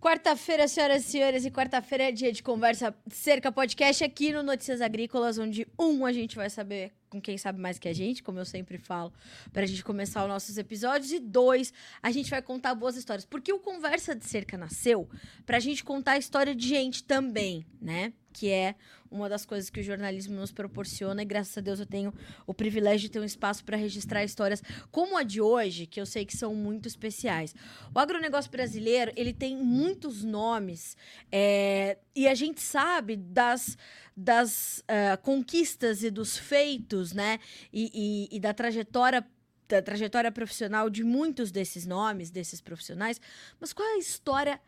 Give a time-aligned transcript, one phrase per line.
[0.00, 4.80] Quarta-feira, senhoras e senhores, e quarta-feira é dia de conversa cerca podcast aqui no Notícias
[4.80, 8.38] Agrícolas, onde um a gente vai saber com quem sabe mais que a gente, como
[8.38, 9.12] eu sempre falo,
[9.52, 13.24] para a gente começar os nossos episódios, e dois, a gente vai contar boas histórias,
[13.24, 15.08] porque o Conversa de Cerca nasceu
[15.46, 18.12] para a gente contar a história de gente também, né?
[18.32, 18.74] Que é
[19.10, 22.12] uma das coisas que o jornalismo nos proporciona, e graças a Deus eu tenho
[22.46, 26.06] o privilégio de ter um espaço para registrar histórias como a de hoje, que eu
[26.06, 27.54] sei que são muito especiais.
[27.94, 30.96] O agronegócio brasileiro, ele tem muitos nomes,
[31.32, 33.78] é, e a gente sabe das,
[34.20, 37.38] das uh, conquistas e dos feitos, né,
[37.72, 39.24] e, e, e da trajetória
[39.68, 43.20] da trajetória profissional de muitos desses nomes, desses profissionais,
[43.60, 44.58] mas qual é a história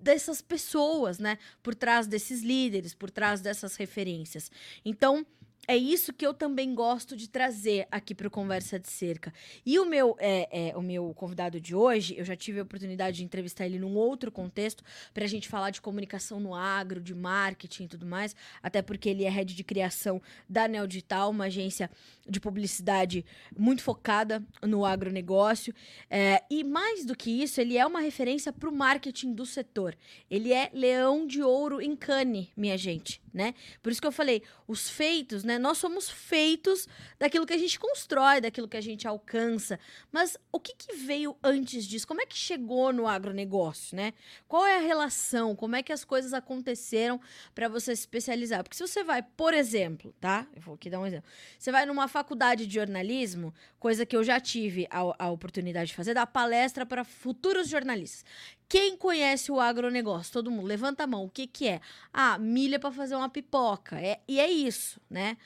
[0.00, 1.38] dessas pessoas, né?
[1.62, 4.50] Por trás desses líderes, por trás dessas referências.
[4.84, 5.24] Então,
[5.66, 9.32] é isso que eu também gosto de trazer aqui para o Conversa de Cerca.
[9.64, 13.18] E o meu, é, é, o meu convidado de hoje, eu já tive a oportunidade
[13.18, 17.14] de entrevistar ele num outro contexto, para a gente falar de comunicação no agro, de
[17.14, 21.46] marketing e tudo mais, até porque ele é head de criação da Neo Digital, uma
[21.46, 21.90] agência
[22.28, 23.24] de publicidade
[23.56, 25.74] muito focada no agronegócio.
[26.10, 29.96] É, e mais do que isso, ele é uma referência para o marketing do setor.
[30.30, 33.52] Ele é leão de ouro em Cannes, minha gente né?
[33.82, 35.58] Por isso que eu falei, os feitos, né?
[35.58, 39.78] Nós somos feitos daquilo que a gente constrói, daquilo que a gente alcança.
[40.12, 42.06] Mas o que, que veio antes disso?
[42.06, 44.14] Como é que chegou no agronegócio, né?
[44.46, 45.56] Qual é a relação?
[45.56, 47.20] Como é que as coisas aconteceram
[47.54, 48.62] para você se especializar?
[48.62, 50.46] Porque se você vai, por exemplo, tá?
[50.54, 51.28] Eu vou aqui dar um exemplo.
[51.58, 55.96] Você vai numa faculdade de jornalismo, coisa que eu já tive a, a oportunidade de
[55.96, 58.24] fazer, dar palestra para futuros jornalistas.
[58.68, 60.32] Quem conhece o agronegócio?
[60.32, 61.24] Todo mundo, levanta a mão.
[61.24, 61.80] O que, que é?
[62.12, 64.00] Ah, milha para fazer uma pipoca.
[64.00, 65.36] É, e é isso, né?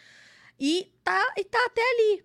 [0.58, 2.24] E tá, e tá até ali.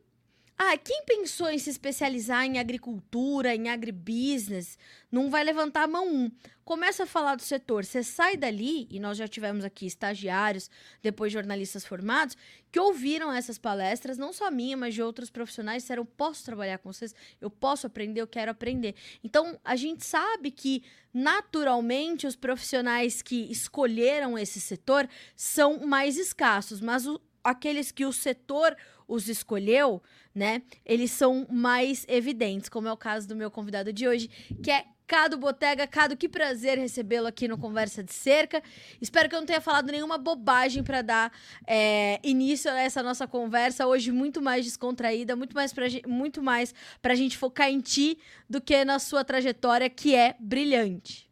[0.58, 4.78] Ah, quem pensou em se especializar em agricultura, em agribusiness,
[5.12, 6.32] não vai levantar a mão um.
[6.64, 10.70] Começa a falar do setor, você sai dali, e nós já tivemos aqui estagiários,
[11.02, 12.38] depois jornalistas formados,
[12.72, 16.94] que ouviram essas palestras, não só minha, mas de outros profissionais, disseram, posso trabalhar com
[16.94, 18.96] vocês, eu posso aprender, eu quero aprender.
[19.24, 20.84] Então, a gente sabe que,
[21.14, 28.14] naturalmente, os profissionais que escolheram esse setor são mais escassos, mas o, aqueles que o
[28.14, 28.78] setor
[29.14, 30.02] os escolheu,
[30.34, 30.64] né?
[30.84, 34.28] Eles são mais evidentes, como é o caso do meu convidado de hoje,
[34.62, 35.86] que é Cado Botega.
[35.86, 38.64] Cado, que prazer recebê-lo aqui no Conversa de Cerca.
[39.00, 41.32] Espero que eu não tenha falado nenhuma bobagem para dar
[41.68, 43.86] é, início a essa nossa conversa.
[43.86, 48.18] Hoje, muito mais descontraída, muito mais pra, muito mais pra gente focar em ti
[48.50, 51.30] do que na sua trajetória, que é brilhante.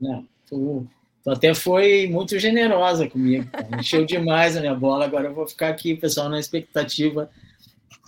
[0.00, 0.88] Não, tu,
[1.22, 3.48] tu até foi muito generosa comigo.
[3.78, 5.04] Encheu demais a minha bola.
[5.04, 7.30] Agora eu vou ficar aqui, pessoal, na expectativa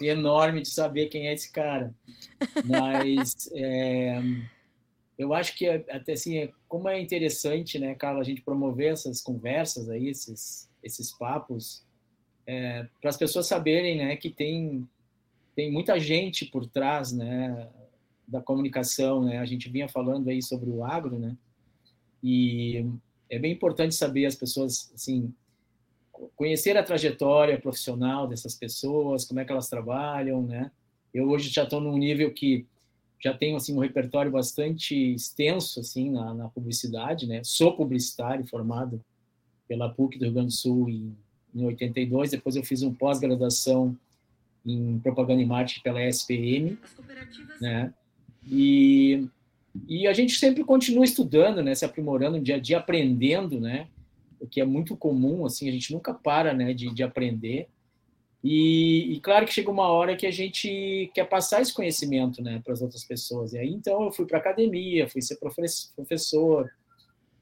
[0.01, 1.95] enorme de saber quem é esse cara.
[2.65, 4.23] Mas é,
[5.19, 9.91] eu acho que até assim, como é interessante, né, Carla, a gente promover essas conversas
[9.91, 11.85] aí, esses, esses papos,
[12.47, 14.89] é, para as pessoas saberem, né, que tem
[15.55, 17.69] tem muita gente por trás, né,
[18.27, 19.39] da comunicação, né?
[19.39, 21.37] A gente vinha falando aí sobre o agro, né?
[22.23, 22.87] E
[23.29, 25.33] é bem importante saber as pessoas, assim,
[26.37, 30.71] conhecer a trajetória profissional dessas pessoas, como é que elas trabalham, né?
[31.13, 32.67] Eu hoje já estou num nível que
[33.23, 37.43] já tenho assim um repertório bastante extenso assim na, na, publicidade, né?
[37.45, 39.03] Sou publicitário formado
[39.69, 41.17] pela PUC do Rio Grande do Sul em,
[41.55, 43.97] em 82, depois eu fiz um pós-graduação
[44.65, 46.79] em propaganda e marketing pela SPM,
[47.61, 47.93] né?
[48.47, 49.29] E
[49.89, 51.75] e a gente sempre continua estudando, né?
[51.75, 53.89] Se aprimorando dia a dia, aprendendo, né?
[54.41, 57.69] o que é muito comum, assim, a gente nunca para, né, de, de aprender.
[58.43, 62.61] E, e, claro que chega uma hora que a gente quer passar esse conhecimento, né,
[62.65, 63.53] para as outras pessoas.
[63.53, 65.39] E aí, então, eu fui para academia, fui ser
[65.95, 66.73] professor,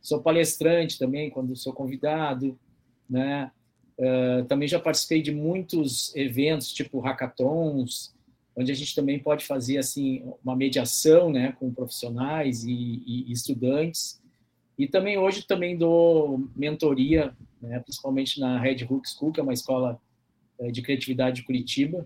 [0.02, 2.58] sou palestrante também quando sou convidado,
[3.08, 3.52] né.
[3.96, 8.14] Uh, também já participei de muitos eventos, tipo hackathons,
[8.58, 14.20] onde a gente também pode fazer assim uma mediação, né, com profissionais e, e estudantes.
[14.76, 17.32] E também hoje também dou mentoria,
[17.62, 20.00] né, principalmente na Red Hook School, que é uma escola
[20.58, 22.04] é, de criatividade de Curitiba.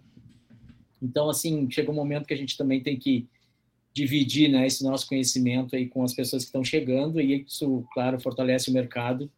[1.00, 3.26] Então, assim, chega um momento que a gente também tem que
[3.94, 8.20] dividir né, esse nosso conhecimento aí com as pessoas que estão chegando, e isso, claro,
[8.20, 9.31] fortalece o mercado.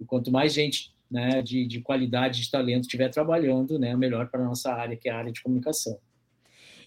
[0.00, 4.42] E quanto mais gente né, de, de qualidade, de talento estiver trabalhando, né, melhor para
[4.42, 5.96] a nossa área, que é a área de comunicação.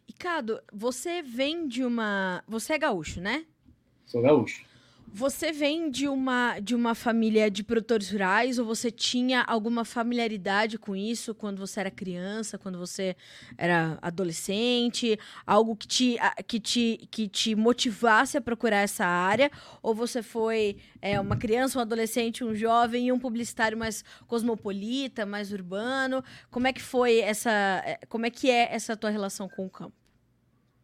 [0.09, 2.44] E, Cado, você vem de uma.
[2.47, 3.45] Você é gaúcho, né?
[4.07, 4.65] Sou gaúcho.
[5.11, 10.79] Você vem de uma, de uma família de produtores rurais ou você tinha alguma familiaridade
[10.79, 13.15] com isso quando você era criança, quando você
[13.56, 15.17] era adolescente?
[15.45, 16.17] Algo que te,
[16.47, 19.51] que te, que te motivasse a procurar essa área?
[19.81, 25.23] Ou você foi é, uma criança, um adolescente, um jovem e um publicitário mais cosmopolita,
[25.23, 26.23] mais urbano?
[26.50, 27.51] Como é que foi essa.
[27.85, 29.99] É, como é que é essa tua relação com o campo?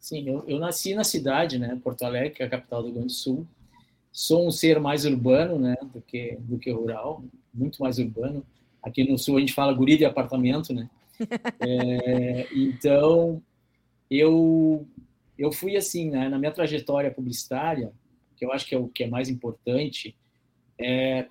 [0.05, 2.95] Sim, eu, eu nasci na cidade, né, Porto Alegre, que é a capital do Rio
[2.97, 3.47] Grande do Sul
[4.11, 8.45] sou um ser mais urbano, né, do que do que rural, muito mais urbano.
[8.83, 10.89] Aqui no sul a gente fala guri de apartamento, né?
[11.59, 13.41] É, então
[14.09, 14.87] eu
[15.37, 17.91] eu fui assim, né, na minha trajetória publicitária,
[18.37, 20.15] que eu acho que é o que é mais importante,
[20.79, 21.25] é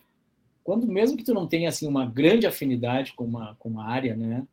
[0.65, 4.17] quando mesmo que tu não tenha assim uma grande afinidade com uma com uma área,
[4.17, 4.44] né,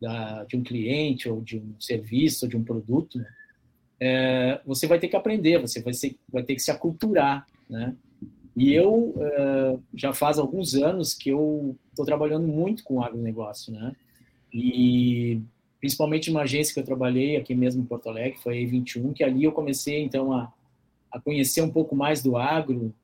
[0.00, 3.26] da, de um cliente ou de um serviço ou de um produto, né,
[4.00, 7.94] é, você vai ter que aprender, você vai, ser, vai ter que se aculturar né?
[8.56, 13.94] E eu uh, já faz alguns anos que eu estou trabalhando muito com agronegócio, né?
[14.52, 15.40] E
[15.78, 19.22] principalmente uma agência que eu trabalhei aqui mesmo em Porto Alegre, foi a E21, que
[19.22, 20.50] ali eu comecei então a,
[21.12, 22.94] a conhecer um pouco mais do agro,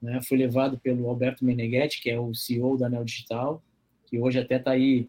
[0.00, 0.20] né?
[0.22, 3.62] Fui levado pelo Alberto Meneghetti, que é o CEO da Neo Digital,
[4.06, 5.08] que hoje até está aí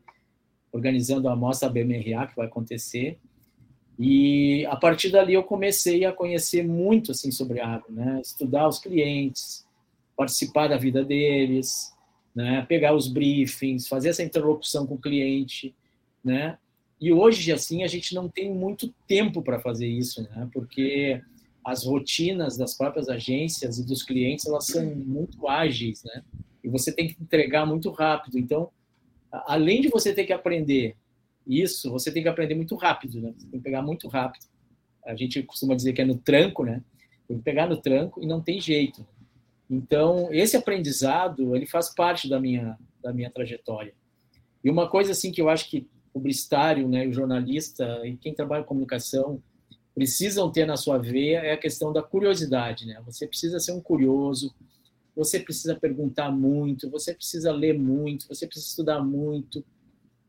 [0.71, 3.19] organizando a mostra BMRA que vai acontecer.
[4.03, 8.19] E a partir dali eu comecei a conhecer muito assim sobre agro, né?
[8.19, 9.63] Estudar os clientes,
[10.17, 11.93] participar da vida deles,
[12.33, 12.65] né?
[12.67, 15.75] Pegar os briefings, fazer essa interlocução com o cliente,
[16.23, 16.57] né?
[16.99, 20.49] E hoje assim a gente não tem muito tempo para fazer isso, né?
[20.51, 21.21] Porque
[21.63, 26.23] as rotinas das próprias agências e dos clientes elas são muito ágeis, né?
[26.63, 28.39] E você tem que entregar muito rápido.
[28.39, 28.71] Então,
[29.31, 30.95] além de você ter que aprender
[31.45, 33.33] isso você tem que aprender muito rápido, né?
[33.37, 34.45] Você tem que pegar muito rápido.
[35.05, 36.83] A gente costuma dizer que é no tranco, né?
[37.27, 39.05] Tem que pegar no tranco e não tem jeito.
[39.69, 43.93] Então, esse aprendizado, ele faz parte da minha, da minha trajetória.
[44.63, 48.33] E uma coisa, assim, que eu acho que o publicitário, né, o jornalista e quem
[48.33, 49.41] trabalha com comunicação
[49.95, 53.01] precisam ter na sua veia é a questão da curiosidade, né?
[53.05, 54.53] Você precisa ser um curioso,
[55.15, 59.63] você precisa perguntar muito, você precisa ler muito, você precisa estudar muito,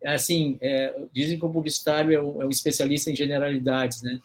[0.04, 4.20] assim, é, dizem que o publicitário é um, é um, especialista em generalidades, né?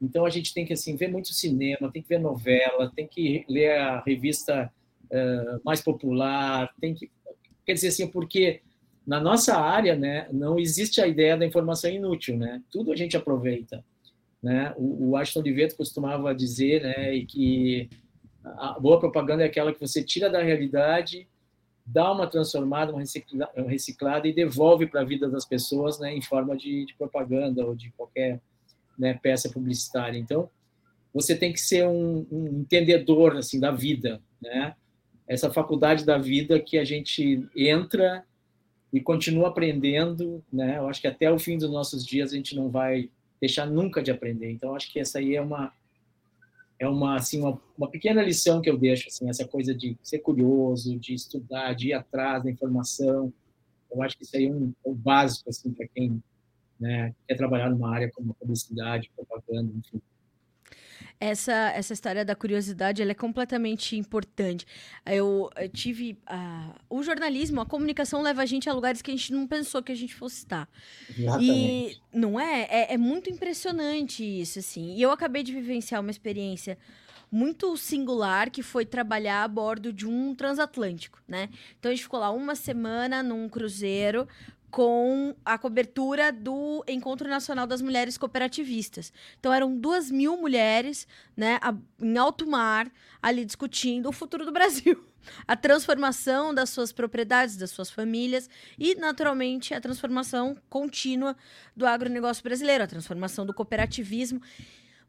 [0.00, 3.44] Então a gente tem que assim ver muito cinema, tem que ver novela, tem que
[3.48, 4.70] ler a revista
[5.04, 7.10] uh, mais popular, tem que
[7.64, 8.60] quer dizer assim porque
[9.06, 12.60] na nossa área, né, não existe a ideia da informação inútil, né?
[12.70, 13.84] Tudo a gente aproveita,
[14.42, 14.74] né?
[14.76, 17.88] O, o Ashton de Veto costumava dizer, né, que
[18.44, 21.26] a boa propaganda é aquela que você tira da realidade
[21.86, 23.02] dá uma transformada, uma
[23.68, 27.76] reciclada e devolve para a vida das pessoas né, em forma de, de propaganda ou
[27.76, 28.40] de qualquer
[28.98, 30.18] né, peça publicitária.
[30.18, 30.50] Então,
[31.14, 34.74] você tem que ser um, um, entendedor assim da vida, né?
[35.26, 38.22] Essa faculdade da vida que a gente entra
[38.92, 40.78] e continua aprendendo, né?
[40.78, 43.10] Eu acho que até o fim dos nossos dias a gente não vai
[43.40, 44.50] deixar nunca de aprender.
[44.50, 45.72] Então, acho que essa aí é uma
[46.78, 50.18] é uma assim uma, uma, pequena lição que eu deixo assim essa coisa de ser
[50.18, 53.32] curioso de estudar de ir atrás da informação.
[53.90, 56.22] Eu acho que isso aí é um, é um básico assim para quem
[56.78, 60.00] né, quer trabalhar numa área como publicidade propaganda enfim
[61.18, 64.66] essa, essa história da curiosidade ela é completamente importante.
[65.04, 66.18] Eu, eu tive.
[66.28, 69.82] Uh, o jornalismo, a comunicação leva a gente a lugares que a gente não pensou
[69.82, 70.68] que a gente fosse estar.
[71.16, 72.00] Exatamente.
[72.12, 72.62] E não é?
[72.70, 72.94] é?
[72.94, 74.94] É muito impressionante isso, assim.
[74.96, 76.78] E eu acabei de vivenciar uma experiência
[77.30, 81.48] muito singular que foi trabalhar a bordo de um transatlântico, né?
[81.78, 84.28] Então a gente ficou lá uma semana num cruzeiro
[84.70, 89.12] com a cobertura do Encontro Nacional das Mulheres Cooperativistas.
[89.38, 91.06] Então eram duas mil mulheres,
[91.36, 91.58] né,
[92.00, 92.90] em alto mar,
[93.22, 95.04] ali discutindo o futuro do Brasil,
[95.46, 101.36] a transformação das suas propriedades, das suas famílias e, naturalmente, a transformação contínua
[101.74, 104.40] do agronegócio brasileiro, a transformação do cooperativismo.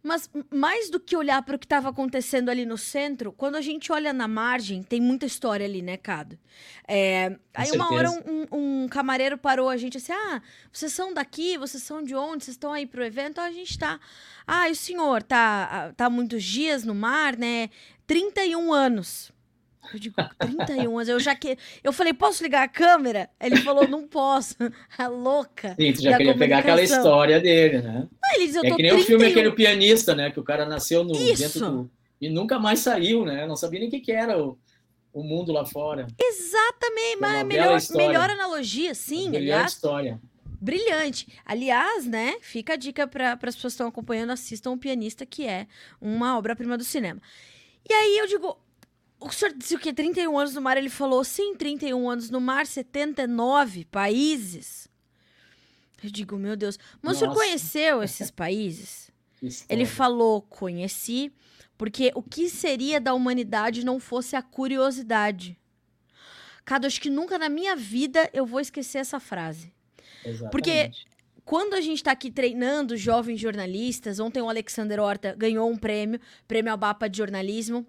[0.08, 3.62] Mas mais do que olhar para o que estava acontecendo ali no centro, quando a
[3.62, 6.40] gente olha na margem, tem muita história ali, né, Cado?
[6.88, 11.58] É, aí uma hora um, um, camareiro parou a gente assim: ah, vocês são daqui,
[11.58, 12.46] vocês são de onde?
[12.46, 13.42] Vocês estão aí pro evento?
[13.42, 14.00] a gente tá.
[14.46, 17.70] Ah, e o senhor tá, tá muitos dias no mar, né?
[18.08, 19.32] 31 anos.
[19.94, 21.10] Eu digo, 31 anos.
[21.10, 21.58] Eu já que.
[21.84, 23.30] Eu falei, posso ligar a câmera?
[23.40, 24.56] Ele falou, não posso.
[24.98, 25.76] A louca.
[25.76, 28.08] Sim, tu já queria pegar aquela história dele, né?
[28.10, 29.00] Não, ele diz, eu é que nem 31...
[29.00, 30.32] o filme Aquele Pianista, né?
[30.32, 31.92] Que o cara nasceu no, dentro do.
[32.20, 33.46] E nunca mais saiu, né?
[33.46, 34.58] Não sabia nem o que, que era o,
[35.14, 36.08] o mundo lá fora.
[36.20, 39.30] Exatamente, mas melhor, melhor analogia, sim.
[39.30, 40.20] Melhor aliás, história.
[40.60, 41.28] Brilhante.
[41.46, 42.38] Aliás, né?
[42.42, 45.68] Fica a dica para as pessoas que estão acompanhando, assistam o Pianista, que é
[46.02, 47.22] uma obra-prima do cinema.
[47.88, 48.58] E aí eu digo,
[49.20, 49.92] O senhor disse o quê?
[49.92, 50.78] 31 anos no mar?
[50.78, 54.88] Ele falou, sim, 31 anos no mar, 79 países.
[56.04, 56.78] Eu digo, meu Deus.
[57.02, 57.16] Mas Nossa.
[57.16, 59.10] o senhor conheceu esses países?
[59.70, 61.32] Ele falou, conheci,
[61.78, 65.58] porque o que seria da humanidade não fosse a curiosidade?
[66.64, 69.74] Cado, acho que nunca na minha vida eu vou esquecer essa frase.
[70.24, 70.52] Exatamente.
[70.52, 70.92] Porque
[71.46, 76.20] quando a gente está aqui treinando jovens jornalistas, ontem o Alexander Horta ganhou um prêmio,
[76.48, 77.88] prêmio Abapa de jornalismo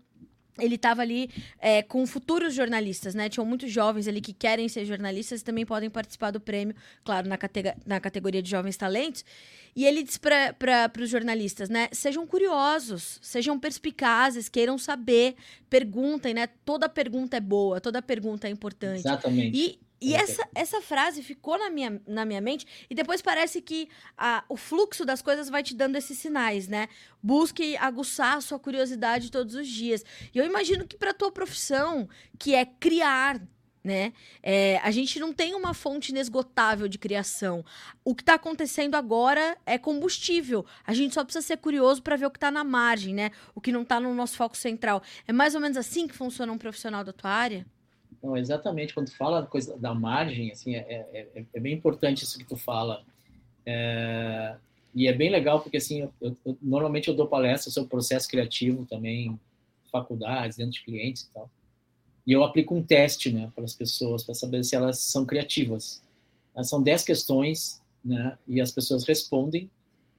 [0.58, 3.28] ele estava ali é, com futuros jornalistas, né?
[3.28, 6.74] Tinham muitos jovens ali que querem ser jornalistas e também podem participar do prêmio,
[7.04, 9.24] claro, na, categ na categoria de jovens talentos.
[9.76, 11.88] E ele disse para os jornalistas, né?
[11.92, 15.36] Sejam curiosos, sejam perspicazes, queiram saber,
[15.70, 16.48] perguntem, né?
[16.64, 19.00] Toda pergunta é boa, toda pergunta é importante.
[19.00, 19.56] Exatamente.
[19.56, 23.88] E e essa, essa frase ficou na minha, na minha mente, e depois parece que
[24.16, 26.88] a, o fluxo das coisas vai te dando esses sinais, né?
[27.22, 30.04] Busque aguçar a sua curiosidade todos os dias.
[30.32, 33.40] E eu imagino que para tua profissão, que é criar,
[33.82, 34.12] né?
[34.40, 37.64] É, a gente não tem uma fonte inesgotável de criação.
[38.04, 40.64] O que está acontecendo agora é combustível.
[40.84, 43.30] A gente só precisa ser curioso para ver o que está na margem, né?
[43.52, 45.02] O que não está no nosso foco central.
[45.26, 47.66] É mais ou menos assim que funciona um profissional da tua área?
[48.22, 48.94] Não, exatamente.
[48.94, 50.78] Quando tu fala coisa da margem, assim, é,
[51.12, 53.02] é, é, é bem importante isso que tu fala.
[53.64, 54.56] É,
[54.94, 58.84] e é bem legal porque, assim, eu, eu, normalmente eu dou palestras sobre processo criativo
[58.86, 59.38] também,
[59.92, 61.50] faculdades, dentro de clientes e tal.
[62.26, 66.02] E eu aplico um teste, né, para as pessoas, para saber se elas são criativas.
[66.62, 69.70] São 10 questões, né, e as pessoas respondem,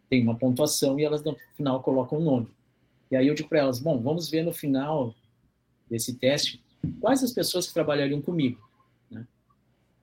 [0.09, 2.47] tem uma pontuação e elas no final colocam um nome.
[3.11, 5.13] E aí eu digo para elas, bom, vamos ver no final
[5.89, 6.61] desse teste
[6.99, 8.59] quais as pessoas que trabalhariam comigo.
[9.09, 9.25] Né?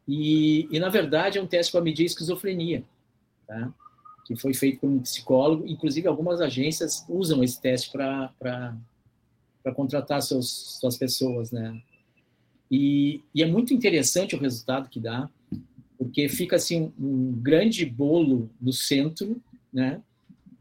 [0.07, 2.85] E, e, na verdade, é um teste para medir esquizofrenia,
[3.47, 3.73] tá?
[4.27, 5.67] que foi feito por um psicólogo.
[5.67, 8.33] Inclusive, algumas agências usam esse teste para
[9.75, 11.53] contratar seus, suas pessoas.
[11.53, 11.81] Né?
[12.71, 15.31] E, e, é muito interessante o resultado que dá,
[15.97, 19.41] porque fica assim um grande bolo no centro,
[19.73, 20.03] né?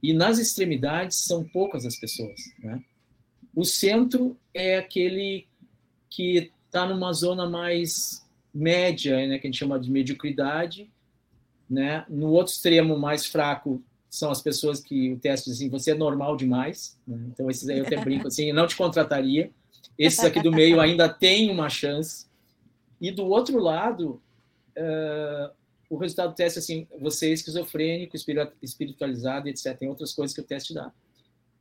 [0.02, 2.82] E nas extremidades são poucas as pessoas, né?
[3.56, 5.48] O centro é aquele
[6.16, 10.90] que está numa zona mais média, né, que a gente chama de mediocridade,
[11.70, 12.06] né?
[12.08, 15.96] No outro extremo mais fraco são as pessoas que o teste diz assim, você é
[15.96, 17.18] normal demais, né?
[17.34, 19.52] então esses aí eu até brinco assim, não te contrataria.
[19.98, 22.28] Esses aqui do meio ainda têm uma chance.
[23.02, 24.22] E do outro lado,
[24.78, 25.54] uh,
[25.90, 28.16] o resultado do teste é assim, você é esquizofrênico,
[28.62, 29.78] espiritualizado, etc.
[29.78, 30.92] Tem outras coisas que o teste dá.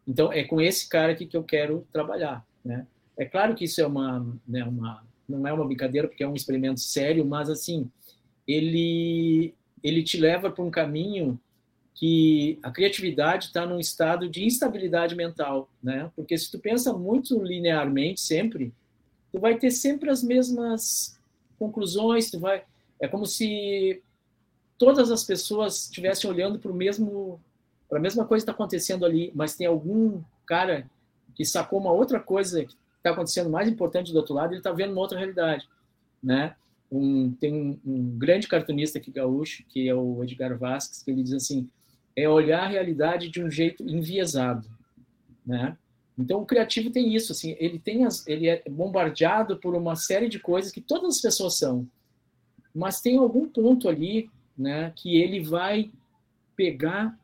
[0.07, 2.87] Então, é com esse cara aqui que eu quero trabalhar, né?
[3.17, 6.35] É claro que isso é uma, né, uma não é uma brincadeira porque é um
[6.35, 7.91] experimento sério, mas assim
[8.47, 11.39] ele ele te leva para um caminho
[11.95, 16.11] que a criatividade está num estado de instabilidade mental, né?
[16.17, 18.73] Porque se tu pensa muito linearmente sempre,
[19.31, 21.19] tu vai ter sempre as mesmas
[21.59, 22.65] conclusões, tu vai
[23.01, 24.03] é como se
[24.79, 27.41] todas as pessoas estivessem olhando para o mesmo
[27.89, 30.91] para a mesma coisa que está acontecendo ali, mas tem algum cara
[31.35, 32.67] que sacou uma outra coisa
[33.05, 35.69] está acontecendo mais importante do outro lado, ele está vendo uma outra realidade,
[36.23, 36.57] né?
[36.91, 41.23] Um, tem um, um, grande cartunista aqui gaúcho, que é o Edgar Vasques, que ele
[41.23, 41.69] diz assim,
[42.17, 44.69] é olhar a realidade de um jeito enviesado,
[45.45, 45.77] né?
[46.17, 50.29] Então o criativo tem isso, assim, ele tem as, ele é bombardeado por uma série
[50.29, 51.87] de coisas que todas as pessoas são,
[52.75, 55.91] mas tem algum ponto ali, né, que ele vai
[56.57, 57.19] pegar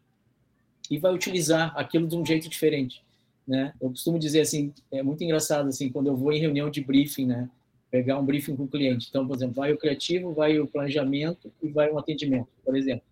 [0.91, 3.01] e vai utilizar aquilo de um jeito diferente
[3.51, 3.75] né?
[3.81, 7.27] Eu costumo dizer assim, é muito engraçado assim, quando eu vou em reunião de briefing,
[7.27, 7.51] né?
[7.91, 9.09] Pegar um briefing com o cliente.
[9.11, 13.03] Então, por exemplo, vai o criativo, vai o planejamento e vai o atendimento, por exemplo.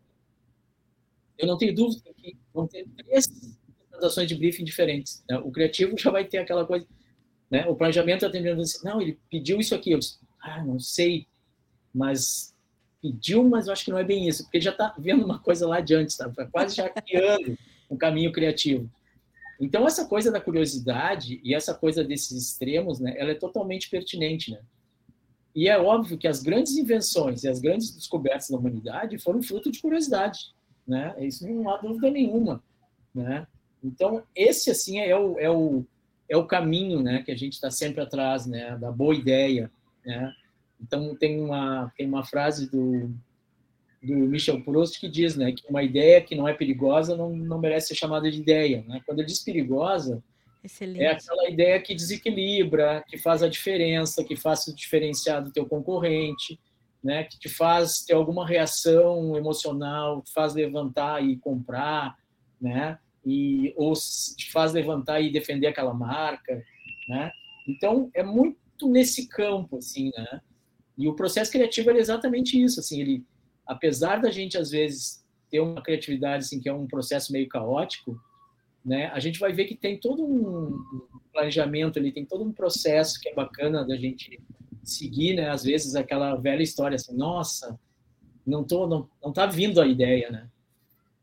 [1.37, 3.27] Eu não tenho dúvida que vão ter três
[3.89, 5.25] apresentações de briefing diferentes.
[5.29, 5.39] Né?
[5.39, 6.87] O criativo já vai ter aquela coisa,
[7.51, 7.67] né?
[7.67, 9.91] O planejamento atendendo assim, não, ele pediu isso aqui.
[9.91, 11.27] Eu disse, ah, não sei,
[11.93, 12.55] mas
[13.03, 15.41] pediu, mas eu acho que não é bem isso, porque ele já está vendo uma
[15.41, 16.31] coisa lá adiante, tá?
[16.53, 17.59] quase já criando
[17.91, 18.89] um caminho criativo.
[19.61, 24.53] Então, essa coisa da curiosidade e essa coisa desses extremos, né, ela é totalmente pertinente,
[24.53, 24.61] né?
[25.55, 29.73] E é óbvio que as grandes invenções e as grandes descobertas da humanidade foram fruto
[29.73, 30.39] de curiosidade,
[30.87, 31.15] né?
[31.19, 32.63] Isso não há dúvida nenhuma,
[33.13, 33.47] né?
[33.83, 35.85] Então, esse, assim, é o, é o,
[36.29, 39.71] é o caminho, né, que a gente está sempre atrás, né, da boa ideia,
[40.05, 40.33] né?
[40.81, 43.13] Então, tem uma, tem uma frase do,
[44.03, 47.59] do Michel Proust que diz né, que uma ideia que não é perigosa não, não
[47.59, 48.85] merece ser chamada de ideia.
[48.87, 49.01] Né?
[49.05, 50.23] Quando ele diz perigosa,
[50.63, 51.01] Excelente.
[51.01, 55.67] é aquela ideia que desequilibra, que faz a diferença, que faz se diferenciar do teu
[55.67, 56.59] concorrente,
[57.03, 62.17] né, que te faz ter alguma reação emocional, te faz levantar e comprar,
[62.61, 66.63] né, e, ou te faz levantar e defender aquela marca.
[67.09, 67.31] Né?
[67.69, 70.41] Então, é muito nesse campo, assim, né?
[70.97, 73.25] E o processo criativo é exatamente isso, assim, ele,
[73.69, 78.19] apesar da gente, às vezes, ter uma criatividade, assim, que é um processo meio caótico,
[78.85, 79.09] né?
[79.09, 83.29] A gente vai ver que tem todo um planejamento ali, tem todo um processo que
[83.29, 84.41] é bacana da gente
[84.83, 85.51] seguir, né?
[85.51, 87.79] Às vezes aquela velha história assim, nossa,
[88.47, 90.49] não tô, não, não tá vindo a ideia, né?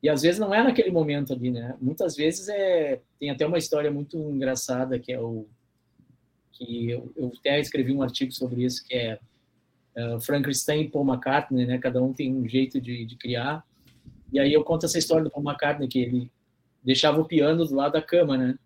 [0.04, 1.76] E às vezes não é naquele momento ali, né?
[1.82, 5.48] Muitas vezes é tem até uma história muito engraçada que é o
[6.52, 9.20] que eu, eu até escrevi um artigo sobre isso que é
[9.98, 11.78] uh, Frankenstein e Paul McCartney, né?
[11.78, 13.64] Cada um tem um jeito de, de criar.
[14.32, 16.32] E aí eu conto essa história do Paul McCartney que ele
[16.84, 18.58] deixava o piano do lado da cama, né?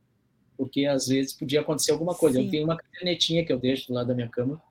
[0.58, 2.38] Porque às vezes podia acontecer alguma coisa.
[2.38, 2.46] Sim.
[2.46, 4.62] Eu tenho uma canetinha que eu deixo do lado da minha cama.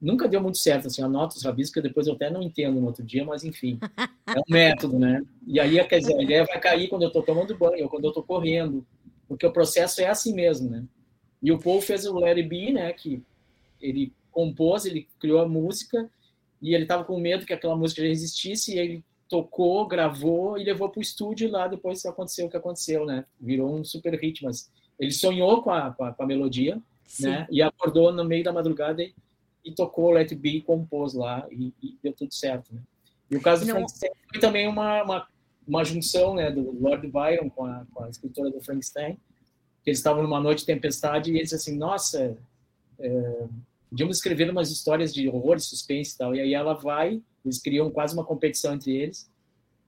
[0.00, 2.86] Nunca deu muito certo, assim, anoto os rabiscos que depois eu até não entendo no
[2.86, 3.80] outro dia, mas enfim,
[4.26, 5.22] é um método, né?
[5.44, 8.04] E aí, quer dizer, a ideia vai cair quando eu estou tomando banho, ou quando
[8.04, 8.86] eu estou correndo,
[9.26, 10.84] porque o processo é assim mesmo, né?
[11.42, 12.92] E o Paul fez o It Be, né?
[12.92, 13.22] Que
[13.80, 16.08] ele compôs, ele criou a música,
[16.62, 20.62] e ele estava com medo que aquela música já existisse, e ele tocou, gravou e
[20.62, 23.24] levou para o estúdio e lá depois aconteceu o que aconteceu, né?
[23.40, 27.24] Virou um super hit, mas ele sonhou com a, com a, com a melodia, Sim.
[27.24, 27.48] né?
[27.50, 29.12] E acordou no meio da madrugada e,
[29.64, 32.80] e tocou Let It Be, compôs lá e, e, deu tudo certo, né?
[33.28, 33.74] E o caso do Não...
[33.74, 35.28] Frankenstein foi também uma, uma,
[35.66, 39.18] uma, junção, né, do Lord Byron com a, com a escritora do Frankenstein,
[39.82, 42.38] que eles estavam numa noite de tempestade e eles assim, nossa,
[42.98, 43.46] é,
[43.90, 46.34] podíamos escrever umas histórias de horror, suspense e tal.
[46.34, 49.30] E aí ela vai eles criam quase uma competição entre eles.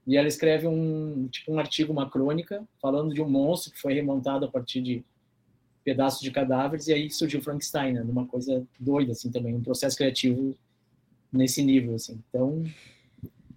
[0.05, 3.93] E ela escreve um tipo um artigo, uma crônica, falando de um monstro que foi
[3.93, 5.03] remontado a partir de
[5.83, 8.01] pedaços de cadáveres e aí surgiu Frankenstein, né?
[8.01, 10.55] Uma coisa doida assim também, um processo criativo
[11.31, 12.19] nesse nível assim.
[12.29, 12.63] Então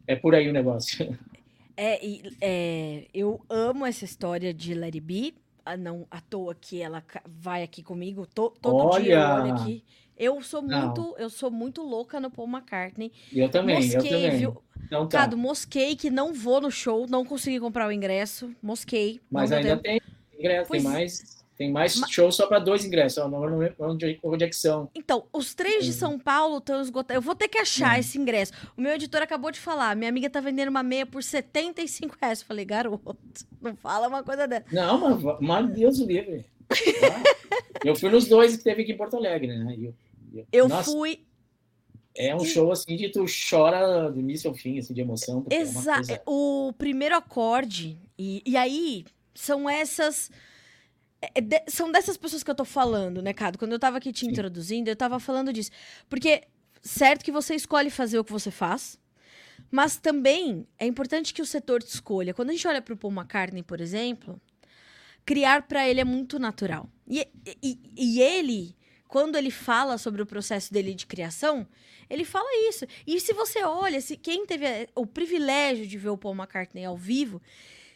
[0.07, 1.17] é por aí o negócio.
[1.77, 1.99] É,
[2.41, 5.35] é eu amo essa história de Larry B.
[5.65, 9.03] Ah, não à toa que ela vai aqui comigo to, todo Olha!
[9.03, 9.85] dia eu olho aqui.
[10.17, 11.19] Eu sou muito, não.
[11.19, 13.13] eu sou muito louca no Paul McCartney.
[13.33, 14.39] Eu também, mosquei, eu também.
[14.39, 14.63] Viu?
[14.87, 15.21] Então tá.
[15.21, 19.21] Cado, mosquei que não vou no show, não consegui comprar o ingresso, mosquei.
[19.31, 20.01] Mas ainda tem
[20.39, 20.83] ingresso, pois...
[20.83, 22.11] tem mais, tem mais Mas...
[22.11, 23.23] show só para dois ingressos,
[23.79, 24.91] onde, onde é que são?
[24.95, 27.17] Então, os três de São Paulo estão esgotados.
[27.17, 28.53] Eu vou ter que achar esse ingresso.
[28.77, 32.41] O meu editor acabou de falar, minha amiga tá vendendo uma meia por 75 reais.
[32.41, 33.17] Eu falei, garoto,
[33.63, 34.67] não fala uma coisa dessa.
[34.73, 36.45] Não, mas, mas Deus livre.
[37.85, 39.77] eu fui nos dois que teve aqui em Porto Alegre, né?
[39.79, 39.95] Eu,
[40.53, 41.25] eu Nossa, fui.
[42.17, 45.45] É um show assim de tu chora do início ao fim, assim, de emoção.
[45.51, 46.13] Exato.
[46.13, 46.23] É coisa...
[46.27, 50.31] O primeiro acorde, e, e aí são essas.
[51.21, 53.59] É, de, são dessas pessoas que eu tô falando, né, Cado?
[53.59, 54.31] Quando eu tava aqui te Sim.
[54.31, 55.71] introduzindo, eu tava falando disso.
[56.09, 56.43] Porque,
[56.83, 58.99] certo que você escolhe fazer o que você faz,
[59.71, 62.33] mas também é importante que o setor te escolha.
[62.33, 64.41] Quando a gente olha pro Paul McCartney, por exemplo,
[65.25, 66.89] criar para ele é muito natural.
[67.09, 67.27] E,
[67.63, 68.77] e, e ele
[69.09, 71.67] quando ele fala sobre o processo dele de criação,
[72.09, 72.87] ele fala isso.
[73.07, 76.97] E se você olha, se quem teve o privilégio de ver o Paul McCartney ao
[76.97, 77.41] vivo,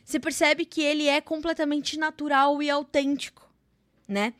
[0.05, 3.47] você percebe que ele é completamente natural e autêntico,
[4.07, 4.33] né?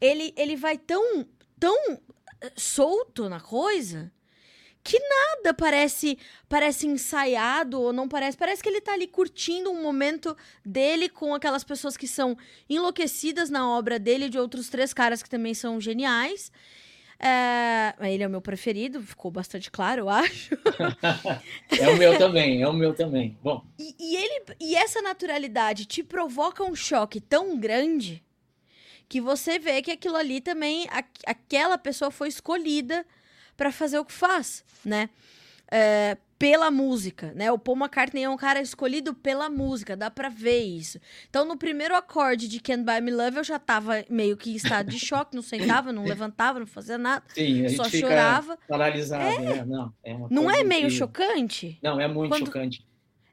[0.00, 1.26] Ele, ele vai tão,
[1.58, 2.00] tão
[2.40, 4.12] eh, solto na coisa
[4.84, 6.18] que nada parece
[6.48, 8.36] parece ensaiado ou não parece.
[8.36, 12.36] Parece que ele tá ali curtindo um momento dele com aquelas pessoas que são
[12.68, 16.50] enlouquecidas na obra dele, de outros três caras que também são geniais.
[17.24, 20.58] É, ele é o meu preferido, ficou bastante claro, eu acho.
[21.78, 23.38] é o meu também, é o meu também.
[23.40, 23.64] Bom.
[23.78, 28.24] E, e, ele, e essa naturalidade te provoca um choque tão grande
[29.08, 33.06] que você vê que aquilo ali também, a, aquela pessoa foi escolhida
[33.56, 35.10] para fazer o que faz, né?
[35.70, 37.52] É, pela música, né?
[37.52, 40.98] O Paul McCartney é um cara escolhido pela música, dá pra ver isso.
[41.30, 44.56] Então, no primeiro acorde de Can't Buy Me Love, eu já tava meio que em
[44.56, 48.58] estado de choque, não sentava, não levantava, não fazia nada, Sim, só chorava.
[48.66, 49.38] paralisado, é.
[49.38, 49.64] né?
[49.64, 50.94] Não, é não é meio que...
[50.94, 51.78] chocante?
[51.80, 52.46] Não, é muito Quando...
[52.46, 52.84] chocante.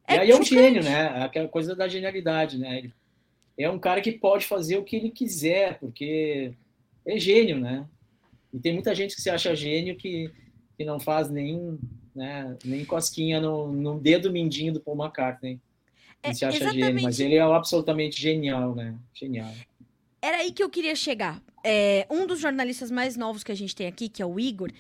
[0.07, 0.53] É e aí chocante.
[0.53, 1.23] é um gênio, né?
[1.23, 2.77] Aquela coisa da genialidade, né?
[2.77, 2.93] Ele
[3.57, 6.53] é um cara que pode fazer o que ele quiser, porque
[7.03, 7.87] é gênio, né?
[8.53, 10.31] E tem muita gente que se acha gênio que,
[10.77, 11.79] que não faz nem,
[12.15, 15.59] né, nem cosquinha no, no dedo mindinho do Paul McCartney.
[16.21, 16.85] É, se acha exatamente.
[16.85, 18.95] gênio, mas ele é absolutamente genial, né?
[19.13, 19.53] Genial.
[20.21, 21.41] Era aí que eu queria chegar.
[21.63, 24.71] É, um dos jornalistas mais novos que a gente tem aqui, que é o Igor,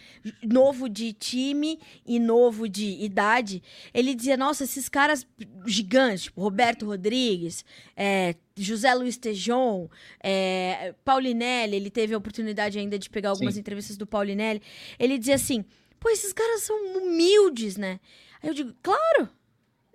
[0.43, 3.61] novo de time e novo de idade,
[3.93, 5.27] ele dizia: Nossa, esses caras
[5.65, 7.65] gigantes, tipo Roberto Rodrigues,
[7.95, 9.89] é, José Luiz Tejon,
[10.23, 13.59] é, Paulinelli, ele teve a oportunidade ainda de pegar algumas Sim.
[13.59, 14.61] entrevistas do Paulinelli.
[14.97, 15.65] Ele dizia assim:
[15.99, 17.99] Pô, esses caras são humildes, né?
[18.41, 19.29] Aí eu digo: Claro!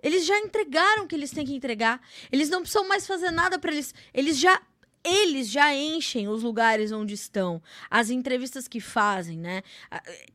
[0.05, 1.99] Eles já entregaram o que eles têm que entregar.
[2.31, 3.91] Eles não precisam mais fazer nada para eles.
[4.13, 4.61] Eles já
[5.05, 9.61] eles já enchem os lugares onde estão, as entrevistas que fazem, né?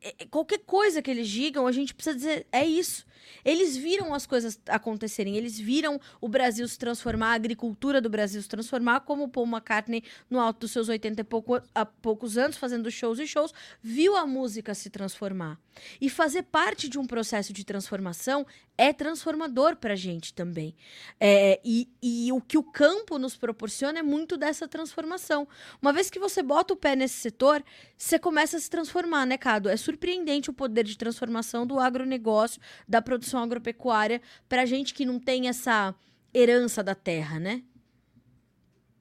[0.01, 3.05] É, é, qualquer coisa que eles digam, a gente precisa dizer, é isso.
[3.43, 8.41] Eles viram as coisas acontecerem, eles viram o Brasil se transformar, a agricultura do Brasil
[8.41, 11.61] se transformar, como o Paul McCartney, no alto dos seus 80 e pouco,
[12.01, 15.59] poucos anos, fazendo shows e shows, viu a música se transformar.
[15.99, 18.45] E fazer parte de um processo de transformação
[18.77, 20.75] é transformador para a gente também.
[21.19, 25.47] É, e, e o que o campo nos proporciona é muito dessa transformação.
[25.79, 27.63] Uma vez que você bota o pé nesse setor,
[27.95, 29.69] você começa a se transformar, né, Cado?
[29.69, 35.19] É surpreendente o poder de transformação do agronegócio, da produção agropecuária, para gente que não
[35.19, 35.93] tem essa
[36.33, 37.61] herança da terra, né?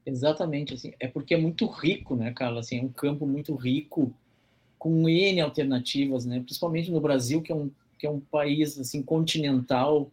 [0.05, 2.59] Exatamente, assim, é porque é muito rico, né, Carla?
[2.59, 4.13] Assim, é um campo muito rico,
[4.77, 6.41] com N alternativas, né?
[6.41, 10.11] Principalmente no Brasil, que é um que é um país assim continental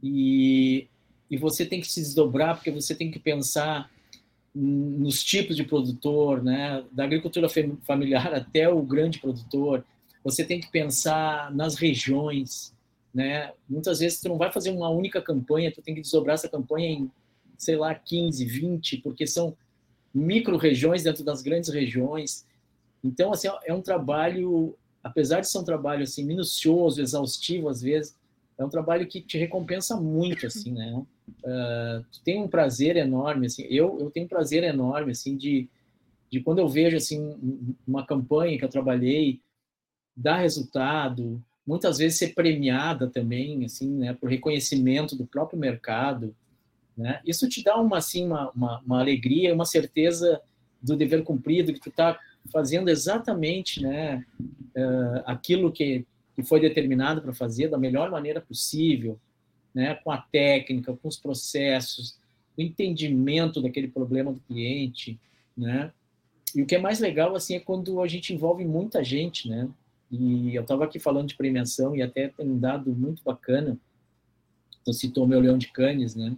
[0.00, 0.86] e,
[1.28, 3.90] e você tem que se desdobrar porque você tem que pensar
[4.54, 7.48] nos tipos de produtor, né, da agricultura
[7.82, 9.84] familiar até o grande produtor.
[10.22, 12.72] Você tem que pensar nas regiões,
[13.16, 13.52] né?
[13.68, 16.88] Muitas vezes tu não vai fazer uma única campanha, tu tem que desdobrar essa campanha
[16.88, 17.10] em,
[17.56, 19.56] sei lá, 15, 20, porque são
[20.12, 22.46] micro-regiões dentro das grandes regiões.
[23.02, 24.76] Então, assim, é um trabalho
[25.06, 28.16] apesar de ser um trabalho assim minucioso, exaustivo às vezes,
[28.58, 31.04] é um trabalho que te recompensa muito assim, né?
[31.44, 33.62] Uh, tu tem um prazer enorme assim.
[33.70, 35.68] Eu eu tenho um prazer enorme assim de
[36.30, 39.40] de quando eu vejo assim uma campanha que eu trabalhei
[40.16, 46.34] dar resultado, muitas vezes ser premiada também assim, né, por reconhecimento do próprio mercado,
[46.96, 47.20] né?
[47.26, 50.40] Isso te dá uma assim uma, uma, uma alegria, uma certeza
[50.80, 52.18] do dever cumprido que tu está
[52.50, 59.18] fazendo exatamente né, uh, aquilo que, que foi determinado para fazer da melhor maneira possível,
[59.74, 62.18] né, com a técnica, com os processos,
[62.56, 65.18] o entendimento daquele problema do cliente,
[65.56, 65.92] né?
[66.54, 69.68] E o que é mais legal assim é quando a gente envolve muita gente, né?
[70.10, 73.76] E eu estava aqui falando de premiação e até tem um dado muito bacana.
[74.84, 76.36] Tu citou meu Leão de Canes, né?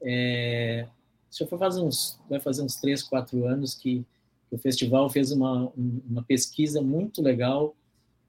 [0.00, 0.86] É,
[1.30, 4.04] isso foi fazer uns, vai fazer uns três, quatro anos que
[4.50, 7.74] o festival fez uma, uma pesquisa muito legal,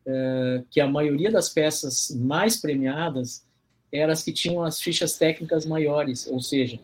[0.06, 3.46] é, que a maioria das peças mais premiadas
[3.92, 6.80] eram as que tinham as fichas técnicas maiores, ou seja,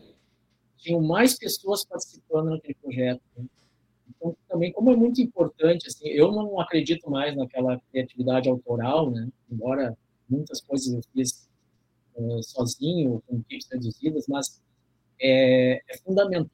[0.78, 3.22] tinham mais pessoas participando naquele projeto.
[3.36, 3.44] Né?
[4.08, 9.28] Então, também, como é muito importante, assim, eu não acredito mais naquela criatividade autoral, né?
[9.50, 9.96] embora
[10.28, 11.48] muitas coisas eu fiz
[12.16, 14.60] uh, sozinho, com equipes reduzidas, mas
[15.20, 16.50] é, é fundamental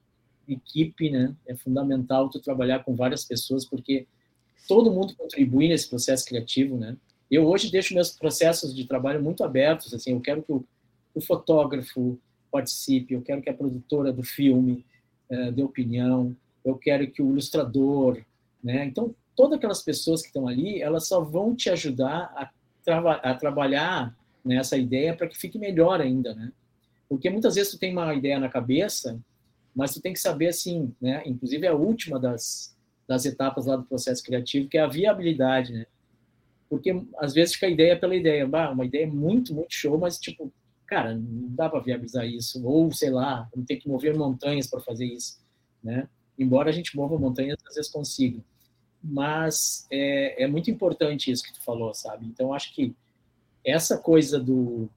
[0.52, 1.34] equipe, né?
[1.46, 4.06] É fundamental tu trabalhar com várias pessoas, porque
[4.66, 6.96] todo mundo contribui nesse processo criativo, né?
[7.30, 10.64] Eu hoje deixo meus processos de trabalho muito abertos, assim, eu quero que o,
[11.14, 12.18] o fotógrafo
[12.50, 14.84] participe, eu quero que a produtora do filme
[15.30, 18.22] uh, dê opinião, eu quero que o ilustrador,
[18.62, 18.84] né?
[18.84, 22.50] Então, todas aquelas pessoas que estão ali, elas só vão te ajudar a,
[22.84, 26.52] trava a trabalhar nessa ideia para que fique melhor ainda, né?
[27.08, 29.20] Porque muitas vezes tu tem uma ideia na cabeça
[29.74, 31.22] mas tu tem que saber assim, né?
[31.26, 35.86] Inclusive a última das, das etapas lá do processo criativo, que é a viabilidade, né?
[36.68, 40.18] Porque às vezes fica a ideia pela ideia, bah, uma ideia muito, muito show, mas
[40.18, 40.52] tipo,
[40.86, 44.80] cara, não dá para viabilizar isso, ou sei lá, vamos ter que mover montanhas para
[44.80, 45.40] fazer isso,
[45.82, 46.08] né?
[46.40, 48.40] Embora a gente mova montanhas, às vezes consiga.
[49.02, 52.26] Mas é, é muito importante isso que tu falou, sabe?
[52.26, 52.94] Então acho que
[53.64, 54.88] essa coisa do,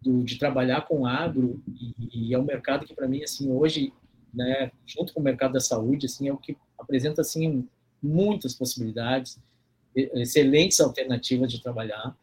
[0.00, 3.92] do, de trabalhar com agro e, e é um mercado que para mim assim hoje
[4.32, 7.68] né junto com o mercado da saúde assim é o que apresenta assim
[8.02, 9.38] muitas possibilidades
[9.94, 12.16] excelentes alternativas de trabalhar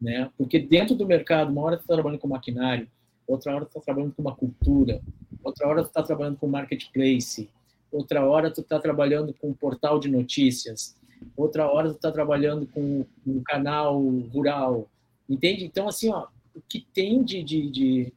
[0.00, 2.88] né porque dentro do mercado uma hora tu está trabalhando com maquinário
[3.26, 5.00] outra hora tu está trabalhando com uma cultura
[5.42, 7.48] outra hora tu está trabalhando com marketplace
[7.94, 10.96] outra hora tu está trabalhando com um portal de notícias
[11.36, 13.98] outra hora tu está trabalhando com um canal
[14.32, 14.88] rural
[15.28, 18.12] entende então assim ó o que tem de, de, de,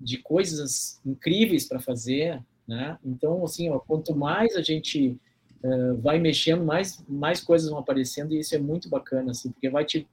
[0.00, 2.96] de coisas incríveis para fazer, né?
[3.04, 5.18] Então, assim, ó, quanto mais a gente
[5.62, 9.68] uh, vai mexendo, mais, mais coisas vão aparecendo e isso é muito bacana, assim, porque
[9.68, 10.06] vai te,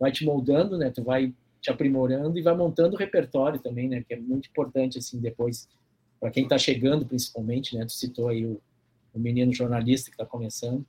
[0.00, 0.90] vai te moldando, né?
[0.90, 4.02] Tu vai te aprimorando e vai montando o repertório também, né?
[4.02, 5.68] Que é muito importante, assim, depois,
[6.24, 7.84] para quem está chegando, principalmente, né?
[7.84, 8.58] Tu citou aí o,
[9.12, 10.82] o menino jornalista que está começando.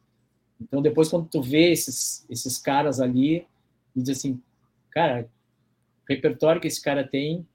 [0.61, 3.45] Então, depois, quando tu vê esses, esses caras ali,
[3.93, 4.41] diz assim,
[4.89, 5.27] cara,
[6.07, 7.45] repertório que esse cara tem,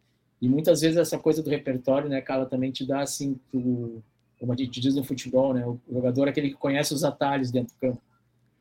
[0.43, 4.03] e muitas vezes essa coisa do repertório, né, cara, também te dá, assim, tu,
[4.39, 7.51] como a gente diz no futebol, né, o jogador é aquele que conhece os atalhos
[7.51, 8.03] dentro do campo,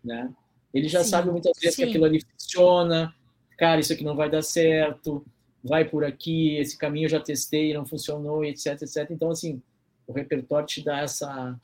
[0.01, 0.33] né?
[0.73, 1.83] Ele já sim, sabe muitas vezes sim.
[1.83, 3.13] que aquilo ali funciona,
[3.57, 5.25] cara, isso aqui não vai dar certo,
[5.63, 9.09] vai por aqui, esse caminho eu já testei, não funcionou, etc, etc.
[9.11, 9.61] Então, assim,
[10.07, 11.59] o repertório te dá essa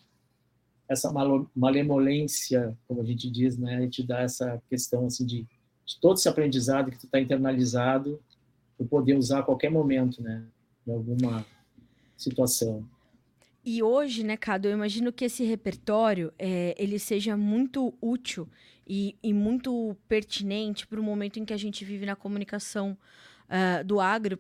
[0.88, 1.12] essa
[1.56, 3.88] malemolência, como a gente diz, né?
[3.88, 5.48] Te dá essa questão assim de,
[5.84, 8.22] de todo esse aprendizado que tu está internalizado,
[8.78, 10.46] tu poder usar a qualquer momento, né?
[10.88, 11.44] Em alguma
[12.16, 12.88] situação.
[13.64, 18.48] E hoje, né, Cado, eu imagino que esse repertório é, ele seja muito útil
[18.88, 22.96] e, e muito pertinente para o momento em que a gente vive na comunicação
[23.50, 24.40] uh, do agro,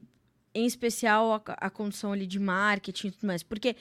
[0.54, 3.44] em especial a, a condição ali de marketing e tudo mais.
[3.44, 3.76] Porque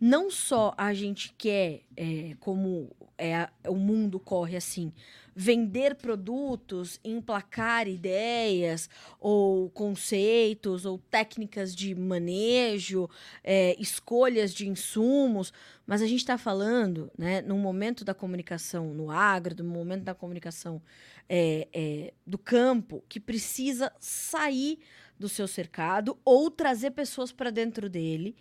[0.00, 4.92] não só a gente quer, é, como é, o mundo corre assim,
[5.34, 8.88] vender produtos, emplacar ideias
[9.20, 13.08] ou conceitos ou técnicas de manejo,
[13.42, 15.52] é, escolhas de insumos,
[15.86, 20.14] mas a gente está falando, né, no momento da comunicação no agro, no momento da
[20.14, 20.80] comunicação
[21.28, 24.78] é, é, do campo, que precisa sair
[25.18, 28.36] do seu cercado ou trazer pessoas para dentro dele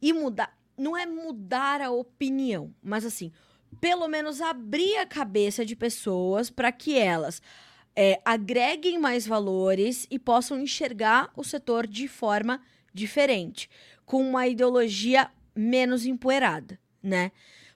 [0.00, 3.32] e mudar não é mudar a opinião, mas assim,
[3.80, 7.40] pelo menos abrir a cabeça de pessoas para que elas
[7.96, 12.60] é, agreguem mais valores e possam enxergar o setor de forma
[12.92, 13.68] diferente,
[14.04, 17.30] com uma ideologia menos empoeirada, né?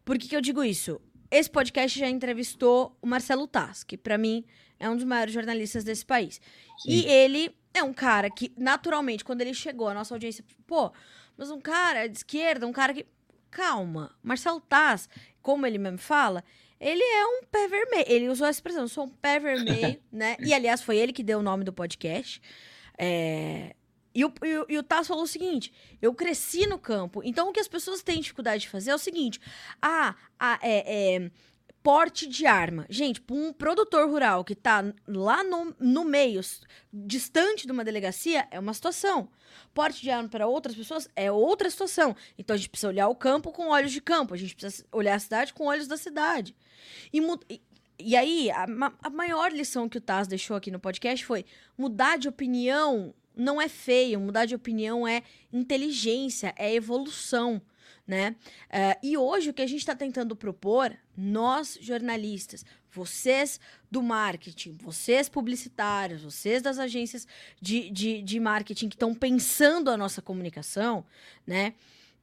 [0.05, 1.01] Por que, que eu digo isso?
[1.31, 4.45] Esse podcast já entrevistou o Marcelo Tass, que para mim
[4.79, 6.41] é um dos maiores jornalistas desse país.
[6.79, 6.91] Sim.
[6.91, 10.93] E ele é um cara que, naturalmente, quando ele chegou, a nossa audiência, pô,
[11.39, 13.07] mas um cara de esquerda, um cara que.
[13.51, 14.15] Calma.
[14.23, 15.09] Marcelo Taz,
[15.41, 16.45] como ele mesmo fala,
[16.79, 18.05] ele é um pé vermelho.
[18.07, 20.37] Ele usou a expressão, sou um pé vermelho, né?
[20.41, 22.43] E, aliás, foi ele que deu o nome do podcast.
[22.99, 23.75] É...
[24.15, 25.73] E o, e, o, e o Taz falou o seguinte:
[26.03, 27.23] eu cresci no campo.
[27.25, 29.41] Então, o que as pessoas têm dificuldade de fazer é o seguinte:
[29.81, 31.31] ah, ah é, é
[31.89, 32.85] porte de arma.
[32.91, 36.43] Gente, para um produtor rural que está lá no, no meio,
[36.93, 39.31] distante de uma delegacia, é uma situação.
[39.73, 42.15] Porte de arma para outras pessoas é outra situação.
[42.37, 45.15] Então a gente precisa olhar o campo com olhos de campo, a gente precisa olhar
[45.15, 46.55] a cidade com olhos da cidade.
[47.11, 47.63] E, e,
[47.99, 48.67] e aí, a,
[49.05, 53.63] a maior lição que o Taz deixou aqui no podcast foi mudar de opinião não
[53.63, 57.63] é feio, mudar de opinião é inteligência, é evolução
[58.09, 58.35] né?
[58.71, 64.79] Uh, e hoje o que a gente está tentando propor, nós jornalistas, vocês do marketing,
[64.81, 67.29] vocês publicitários, vocês das agências
[67.61, 71.05] de, de, de marketing que estão pensando a nossa comunicação,
[71.47, 71.75] né?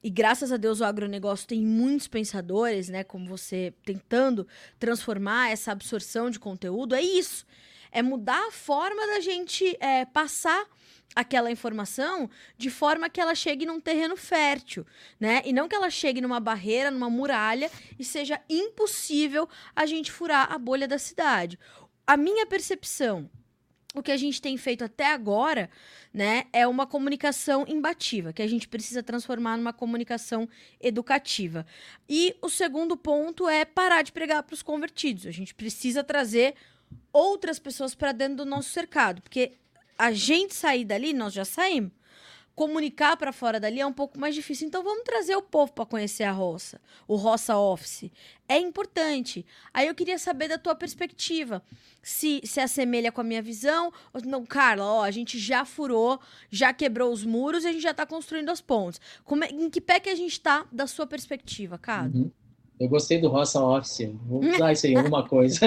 [0.02, 3.04] E graças a Deus o agronegócio tem muitos pensadores, né?
[3.04, 4.48] Como você tentando
[4.80, 7.46] transformar essa absorção de conteúdo, é isso.
[7.92, 10.66] É mudar a forma da gente é, passar
[11.16, 14.86] aquela informação de forma que ela chegue num terreno fértil,
[15.20, 15.42] né?
[15.46, 20.52] E não que ela chegue numa barreira, numa muralha e seja impossível a gente furar
[20.52, 21.58] a bolha da cidade.
[22.06, 23.30] A minha percepção
[23.96, 25.70] o que a gente tem feito até agora,
[26.14, 30.50] né, é uma comunicação imbatível, que a gente precisa transformar numa comunicação
[30.82, 31.66] educativa.
[32.08, 35.26] E o segundo ponto é parar de pregar para os convertidos.
[35.26, 36.56] A gente precisa trazer
[37.12, 39.54] outras pessoas para dentro do nosso cercado, porque
[39.98, 41.92] a gente sair dali, nós já saímos.
[42.56, 44.66] Comunicar para fora dali é um pouco mais difícil.
[44.66, 48.10] Então vamos trazer o povo para conhecer a roça, o roça office.
[48.48, 49.46] É importante.
[49.74, 51.62] Aí eu queria saber da tua perspectiva,
[52.02, 53.92] se se assemelha com a minha visão.
[54.26, 56.18] Não, Carla, ó, a gente já furou,
[56.50, 59.02] já quebrou os muros e a gente já está construindo as pontes.
[59.26, 62.10] Como é, em que pé que a gente está da sua perspectiva, cara?
[62.14, 62.32] Uhum.
[62.78, 64.10] Eu gostei do Roça Office.
[64.26, 65.60] Vou usar isso aí, alguma coisa.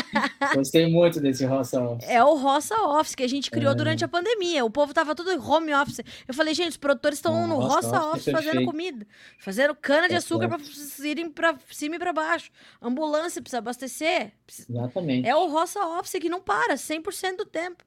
[0.54, 2.08] gostei muito desse Roça Office.
[2.08, 3.74] É o Roça Office que a gente criou é.
[3.74, 4.64] durante a pandemia.
[4.64, 6.00] O povo tava tudo home office.
[6.26, 9.06] Eu falei, gente, os produtores estão no Roça, Roça Office, office fazendo comida,
[9.38, 10.58] fazendo cana de é açúcar para
[11.04, 12.50] irem para cima e para baixo.
[12.80, 14.32] Ambulância precisa abastecer.
[14.68, 15.28] Exatamente.
[15.28, 17.84] É o Roça Office que não para 100% do tempo,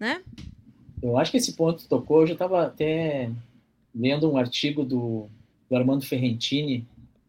[0.00, 0.22] né?
[1.02, 2.22] Eu acho que esse ponto tocou.
[2.22, 3.30] Eu já estava até
[3.94, 5.28] lendo um artigo do,
[5.68, 6.86] do Armando Ferrentini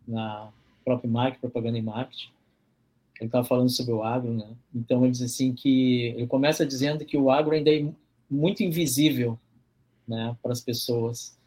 [0.08, 0.50] na
[0.90, 2.30] próprio marketing, propaganda e marketing.
[3.20, 4.48] Ele estava falando sobre o agro, né?
[4.74, 7.86] Então ele diz assim que ele começa dizendo que o agro ainda é
[8.30, 9.38] muito invisível,
[10.08, 11.38] né, para as pessoas,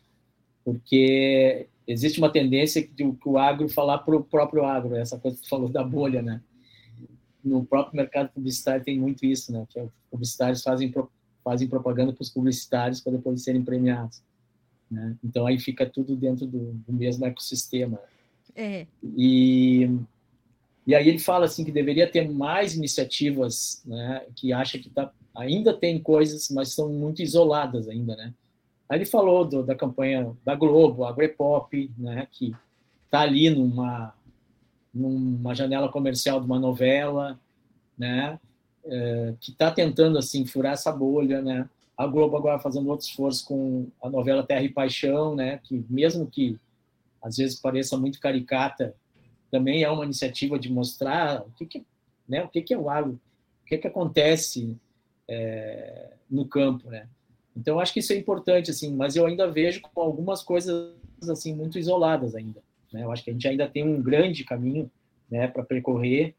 [0.64, 5.42] porque existe uma tendência que o agro falar para o próprio agro, essa coisa que
[5.42, 6.40] tu falou da bolha, né?
[7.42, 9.66] No próprio mercado publicitário tem muito isso, né?
[9.68, 10.92] Que os publicitários fazem
[11.42, 14.22] fazem propaganda para os publicitários para depois serem premiados,
[14.88, 15.16] né?
[15.24, 17.98] Então aí fica tudo dentro do, do mesmo ecossistema.
[18.54, 18.86] É.
[19.16, 19.90] E,
[20.86, 25.12] e aí ele fala assim que deveria ter mais iniciativas, né, que acha que tá,
[25.34, 28.34] ainda tem coisas, mas são muito isoladas ainda, né?
[28.88, 32.54] Aí ele falou do, da campanha da Globo, Agrepop, né, que
[33.04, 34.14] está ali numa,
[34.92, 37.40] numa janela comercial de uma novela,
[37.96, 38.38] né,
[38.84, 41.68] é, que está tentando assim furar essa bolha, né?
[41.96, 46.26] A Globo agora fazendo outro esforço com a novela Terra e Paixão, né, que mesmo
[46.26, 46.58] que
[47.22, 48.94] às vezes pareça muito caricata,
[49.50, 51.84] também é uma iniciativa de mostrar o que, que
[52.28, 53.20] né, o que, que é o agro,
[53.62, 54.76] o que, que acontece
[55.28, 57.06] é, no campo, né?
[57.56, 60.94] Então acho que isso é importante, assim, mas eu ainda vejo com algumas coisas
[61.28, 62.62] assim muito isoladas ainda.
[62.92, 63.04] Né?
[63.04, 64.90] Eu acho que a gente ainda tem um grande caminho,
[65.30, 66.34] né, para percorrer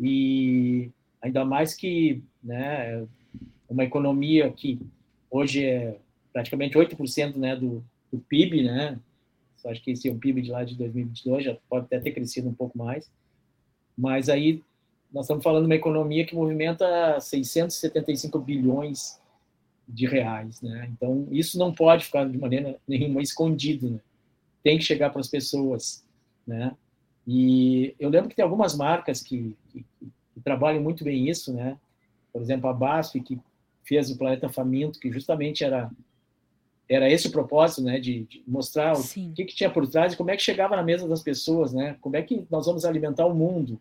[0.00, 3.06] e ainda mais que, né,
[3.68, 4.78] uma economia que
[5.30, 5.98] hoje é
[6.32, 8.98] praticamente 8% né, do, do PIB, né?
[9.66, 12.48] Acho que esse é o PIB de lá de 2022, já pode até ter crescido
[12.48, 13.10] um pouco mais.
[13.96, 14.62] Mas aí
[15.12, 19.20] nós estamos falando de uma economia que movimenta 675 bilhões
[19.88, 20.88] de reais, né?
[20.92, 24.00] Então isso não pode ficar de maneira nenhuma escondido, né?
[24.62, 26.04] Tem que chegar para as pessoas,
[26.46, 26.74] né?
[27.26, 31.78] E eu lembro que tem algumas marcas que, que, que trabalham muito bem isso, né?
[32.32, 33.40] Por exemplo, a BASF, que
[33.84, 35.90] fez o Planeta Faminto, que justamente era
[36.88, 39.30] era esse o propósito, né, de, de mostrar Sim.
[39.30, 41.72] o que, que, tinha por trás e como é que chegava na mesa das pessoas,
[41.72, 43.80] né, como é que nós vamos alimentar o mundo,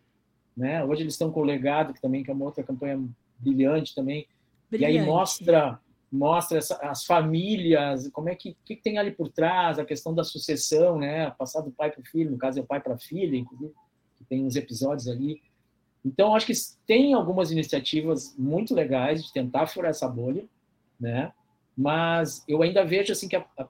[0.56, 3.04] né, hoje eles estão com o legado, que também que é uma outra campanha
[3.38, 4.28] brilhante também,
[4.70, 4.94] brilhante.
[4.94, 5.80] e aí mostra
[6.12, 10.24] mostra essa, as famílias, como é que, que tem ali por trás, a questão da
[10.24, 13.00] sucessão, né, passar do pai para o filho, no caso é o pai para a
[13.00, 13.74] filha, inclusive,
[14.20, 15.42] que tem uns episódios ali,
[16.06, 16.54] então acho que
[16.86, 20.46] tem algumas iniciativas muito legais de tentar furar essa bolha,
[21.00, 21.34] né,
[21.76, 23.68] mas eu ainda vejo assim que a, a,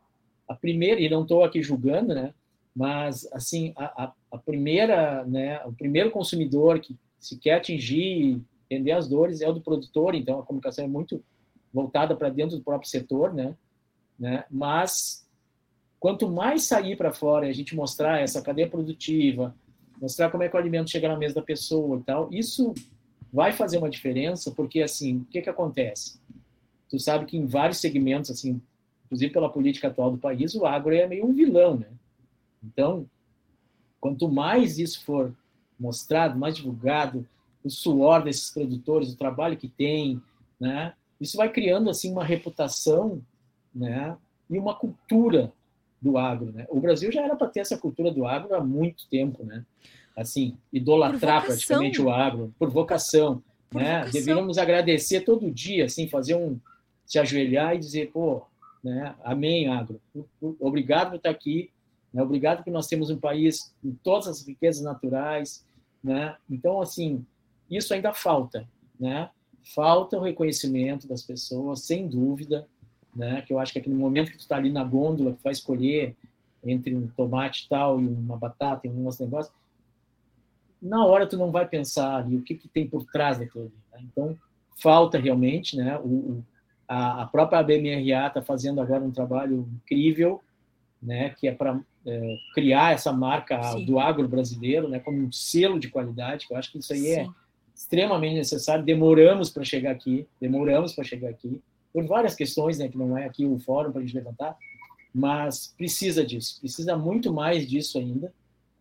[0.50, 2.34] a primeira e não estou aqui julgando, né?
[2.76, 5.64] Mas assim a, a, primeira, né?
[5.66, 10.16] O primeiro consumidor que se quer atingir, entender as dores é o do produtor.
[10.16, 11.24] Então a comunicação é muito
[11.74, 13.56] voltada para dentro do próprio setor, né?
[14.20, 14.46] né?
[14.50, 15.28] Mas
[16.00, 19.56] quanto mais sair para fora a gente mostrar essa cadeia produtiva,
[20.02, 22.74] mostrar como é que o alimento chega na mesa da pessoa e tal, isso
[23.32, 26.20] vai fazer uma diferença, porque assim, o que que acontece?
[26.94, 28.62] Tu sabe que em vários segmentos, assim,
[29.06, 31.88] inclusive pela política atual do país, o agro é meio um vilão, né?
[32.64, 33.10] Então,
[34.00, 35.34] quanto mais isso for
[35.80, 37.28] mostrado, mais divulgado,
[37.64, 40.22] o suor desses produtores, o trabalho que tem,
[40.60, 40.94] né?
[41.20, 43.24] Isso vai criando assim uma reputação,
[43.74, 44.16] né?
[44.48, 45.52] E uma cultura
[46.00, 46.68] do agro, né?
[46.70, 49.66] O Brasil já era para ter essa cultura do agro há muito tempo, né?
[50.16, 54.02] Assim, idolatrar praticamente o agro por vocação, por né?
[54.02, 54.12] Vocação.
[54.12, 56.60] Deveríamos agradecer todo dia, assim, fazer um
[57.14, 58.42] se ajoelhar e dizer, pô,
[58.84, 60.02] né, amém, agro,
[60.60, 61.70] obrigado por estar aqui,
[62.12, 65.64] né, obrigado que nós temos um país com todas as riquezas naturais,
[66.04, 67.24] né, então, assim,
[67.70, 68.68] isso ainda falta,
[69.00, 69.30] né,
[69.76, 72.68] falta o reconhecimento das pessoas, sem dúvida,
[73.16, 75.44] né, que eu acho que aqui no momento que tu está ali na gôndola, que
[75.44, 76.16] vai escolher
[76.64, 79.54] entre um tomate tal e uma batata e um negócio,
[80.82, 83.74] na hora tu não vai pensar ali o que, que tem por trás daquilo ali,
[83.92, 84.10] né?
[84.12, 84.36] então
[84.82, 86.44] falta realmente, né, o,
[86.88, 90.42] a, a própria ABMRA está fazendo agora um trabalho incrível,
[91.02, 93.86] né, que é para é, criar essa marca Sim.
[93.86, 97.08] do agro brasileiro, né, como um selo de qualidade, que eu acho que isso aí
[97.08, 97.30] é Sim.
[97.30, 97.44] é
[97.76, 98.86] extremamente necessário.
[98.86, 103.26] Demoramos para chegar aqui, demoramos para chegar aqui, por várias questões, né, que não é
[103.26, 104.58] aqui o fórum para a gente levantar,
[105.14, 108.34] mas precisa disso, precisa muito mais disso ainda,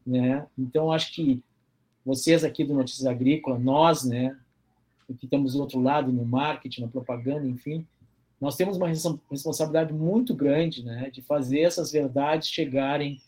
[0.06, 0.46] né?
[0.58, 1.42] Então acho que
[2.04, 4.34] vocês aqui do Notícias Agrícola, nós, né,
[5.18, 7.86] que estamos do outro lado no marketing, na propaganda, enfim,
[8.40, 8.88] nós temos uma
[9.30, 13.20] responsabilidade muito grande, né, de fazer essas verdades chegarem,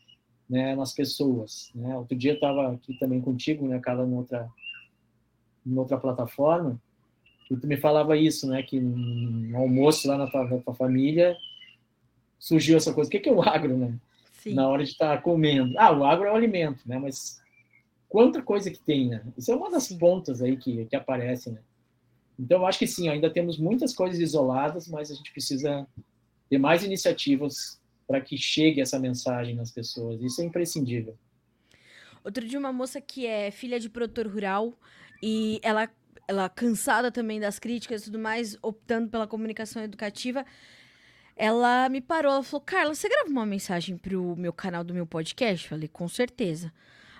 [0.49, 1.71] né, nas pessoas.
[1.75, 1.97] Né?
[1.97, 4.49] Outro dia eu estava aqui também contigo, né, Carla, em outra,
[5.67, 6.81] em outra plataforma,
[7.51, 11.37] e tu me falava isso, né, que no almoço lá na tua, na tua família
[12.39, 13.09] surgiu essa coisa.
[13.09, 13.95] O que é o agro, né?
[14.33, 14.55] Sim.
[14.55, 15.79] Na hora de estar tá comendo.
[15.79, 16.99] Ah, o agro é o alimento, né?
[16.99, 17.41] Mas
[18.15, 19.25] quanta coisa que tem, né?
[19.37, 21.59] Isso é uma das pontas aí que, que aparece, né?
[22.39, 25.85] Então, eu acho que sim, ainda temos muitas coisas isoladas, mas a gente precisa
[26.49, 30.23] ter mais iniciativas para que chegue essa mensagem nas pessoas.
[30.23, 31.19] Isso é imprescindível.
[32.23, 34.79] Outro dia, uma moça que é filha de produtor rural
[35.21, 35.91] e ela,
[36.29, 40.47] ela cansada também das críticas e tudo mais, optando pela comunicação educativa,
[41.35, 42.31] ela me parou.
[42.31, 45.65] Ela falou: Carla, você grava uma mensagem para o meu canal do meu podcast?
[45.65, 46.73] Eu falei: com certeza.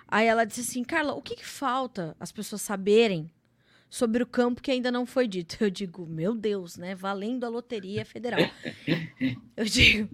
[0.09, 3.31] Aí ela disse assim: Carla, o que, que falta as pessoas saberem
[3.95, 5.57] sobre o campo que ainda não foi dito.
[5.63, 6.97] Eu digo, meu Deus, né?
[6.97, 8.41] Valendo a Loteria Federal.
[9.57, 10.09] eu digo.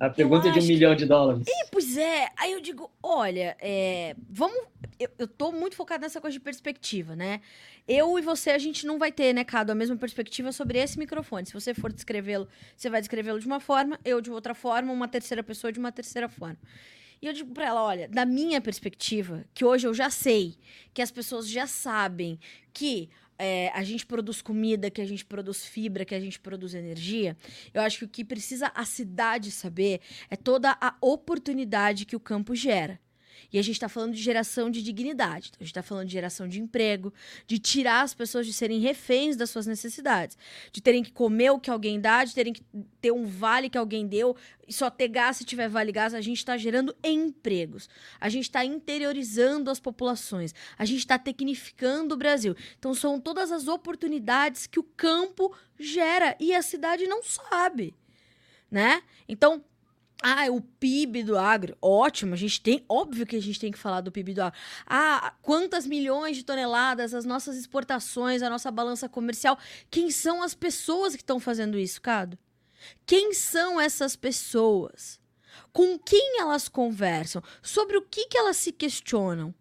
[0.00, 1.46] A pergunta de um milhão de dólares.
[1.46, 2.28] E, pois é.
[2.36, 4.56] Aí eu digo, olha, é, vamos.
[4.98, 7.40] Eu, eu tô muito focada nessa coisa de perspectiva, né?
[7.86, 10.98] Eu e você, a gente não vai ter, né, Cado, a mesma perspectiva sobre esse
[10.98, 11.46] microfone.
[11.46, 15.08] Se você for descrevê-lo, você vai descrevê-lo de uma forma, eu de outra forma, uma
[15.08, 16.58] terceira pessoa de uma terceira forma.
[17.20, 20.56] E eu digo para ela, olha, da minha perspectiva, que hoje eu já sei,
[20.94, 22.38] que as pessoas já sabem
[22.72, 23.08] que
[23.38, 27.36] é, a gente produz comida, que a gente produz fibra, que a gente produz energia,
[27.72, 32.20] eu acho que o que precisa a cidade saber é toda a oportunidade que o
[32.20, 33.00] campo gera.
[33.52, 35.48] E a gente está falando de geração de dignidade.
[35.48, 37.12] Então, a gente está falando de geração de emprego,
[37.46, 40.36] de tirar as pessoas de serem reféns das suas necessidades,
[40.72, 42.62] de terem que comer o que alguém dá, de terem que
[43.00, 44.36] ter um vale que alguém deu,
[44.66, 46.14] e só ter gás se tiver vale gás.
[46.14, 47.88] A gente está gerando empregos.
[48.20, 50.54] A gente está interiorizando as populações.
[50.76, 52.54] A gente está tecnificando o Brasil.
[52.78, 57.94] Então, são todas as oportunidades que o campo gera e a cidade não sabe.
[58.70, 59.02] Né?
[59.26, 59.64] Então,
[60.22, 61.76] ah, o PIB do agro.
[61.80, 62.84] Ótimo, a gente tem.
[62.88, 64.58] Óbvio que a gente tem que falar do PIB do agro.
[64.86, 69.58] Ah, quantas milhões de toneladas, as nossas exportações, a nossa balança comercial.
[69.90, 72.36] Quem são as pessoas que estão fazendo isso, Cado?
[73.06, 75.20] Quem são essas pessoas?
[75.72, 77.42] Com quem elas conversam?
[77.62, 79.54] Sobre o que, que elas se questionam?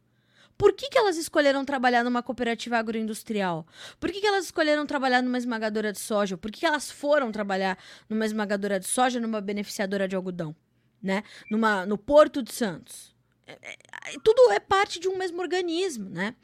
[0.58, 3.66] Por que, que elas escolheram trabalhar numa cooperativa agroindustrial?
[3.99, 6.36] Por que, que elas escolheram trabalhar numa esmagadora de soja?
[6.36, 7.78] Por que, que elas foram trabalhar
[8.10, 10.55] numa esmagadora de soja, numa beneficiadora de algodão?
[11.01, 11.24] Né?
[11.51, 13.16] Numa, no Porto de Santos?
[13.45, 13.78] É, é,
[14.24, 16.36] tudo é parte de um mesmo organismo, né?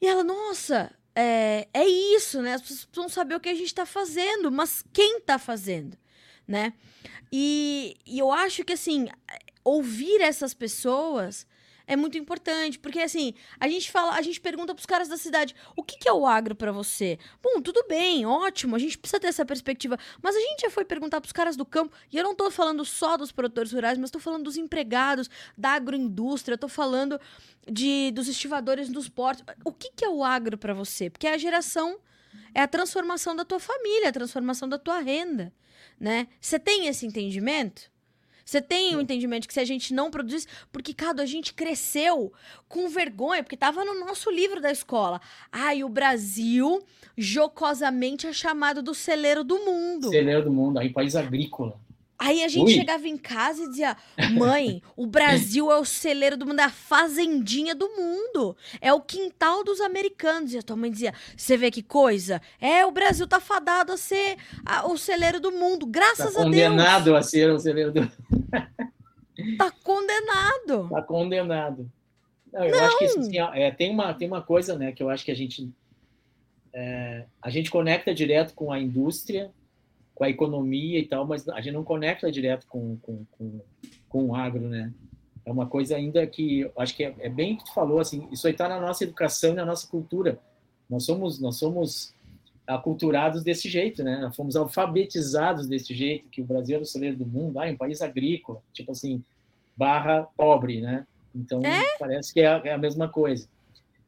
[0.00, 2.54] E ela, nossa, é, é isso, né?
[2.54, 5.96] As pessoas precisam saber o que a gente está fazendo, mas quem está fazendo,
[6.46, 6.74] né?
[7.32, 9.08] E, e eu acho que, assim,
[9.64, 11.46] ouvir essas pessoas
[11.86, 15.54] é muito importante, porque assim, a gente fala, a gente pergunta pros caras da cidade,
[15.76, 17.18] o que, que é o agro para você?
[17.42, 20.84] Bom, tudo bem, ótimo, a gente precisa ter essa perspectiva, mas a gente já foi
[20.84, 24.10] perguntar pros caras do campo, e eu não tô falando só dos produtores rurais, mas
[24.10, 27.20] tô falando dos empregados, da agroindústria, tô falando
[27.70, 29.44] de dos estivadores dos portos.
[29.64, 31.08] O que, que é o agro para você?
[31.08, 31.98] Porque é a geração
[32.54, 35.52] é a transformação da tua família, a transformação da tua renda,
[35.98, 36.28] né?
[36.40, 37.90] Você tem esse entendimento?
[38.44, 40.46] Você tem o um entendimento que se a gente não produzisse.
[40.70, 42.32] Porque, Cado, a gente cresceu
[42.68, 45.20] com vergonha, porque estava no nosso livro da escola.
[45.50, 46.82] Ai, o Brasil
[47.16, 50.10] jocosamente é chamado do celeiro do mundo.
[50.10, 51.78] Celeiro do mundo, aí país agrícola.
[52.18, 52.74] Aí a gente Ui.
[52.74, 53.96] chegava em casa e dizia:
[54.32, 58.56] Mãe, o Brasil é o celeiro do mundo, é a fazendinha do mundo.
[58.80, 60.52] É o quintal dos americanos.
[60.54, 62.40] E a tua mãe dizia: Você vê que coisa?
[62.60, 65.86] É, o Brasil tá fadado a ser a, o celeiro do mundo.
[65.86, 66.54] Graças tá a Deus.
[66.54, 68.00] Condenado a ser o celeiro do
[69.58, 70.88] Tá condenado.
[70.88, 71.90] Tá condenado.
[72.52, 72.84] Não, eu Não.
[72.84, 75.34] acho que assim, é, tem, uma, tem uma coisa né, que eu acho que a
[75.34, 75.68] gente.
[76.72, 79.50] É, a gente conecta direto com a indústria
[80.14, 83.60] com a economia e tal, mas a gente não conecta direto com, com, com,
[84.08, 84.92] com o agro, né?
[85.44, 88.46] É uma coisa ainda que acho que é, é bem que tu falou, assim, isso
[88.46, 90.38] aí está na nossa educação e na nossa cultura.
[90.88, 92.14] Nós somos, nós somos
[92.66, 94.18] aculturados desse jeito, né?
[94.20, 97.72] Nós fomos alfabetizados desse jeito, que o Brasil é o celeiro do mundo, ah, é
[97.72, 99.22] um país agrícola, tipo assim,
[99.76, 101.06] barra pobre, né?
[101.34, 101.82] Então, é?
[101.98, 103.48] parece que é a, é a mesma coisa.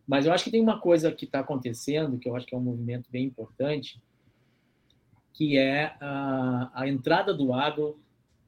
[0.07, 2.59] Mas eu acho que tem uma coisa que está acontecendo, que eu acho que é
[2.59, 4.01] um movimento bem importante,
[5.37, 7.99] que é a, a entrada do agro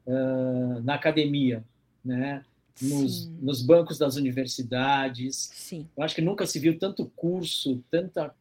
[0.05, 1.63] uh, na academia,
[2.03, 2.43] né?
[2.81, 5.51] Nos, nos, bancos das universidades.
[5.53, 5.85] Sim.
[5.95, 8.33] Eu acho que nunca se viu tanto curso, tanta,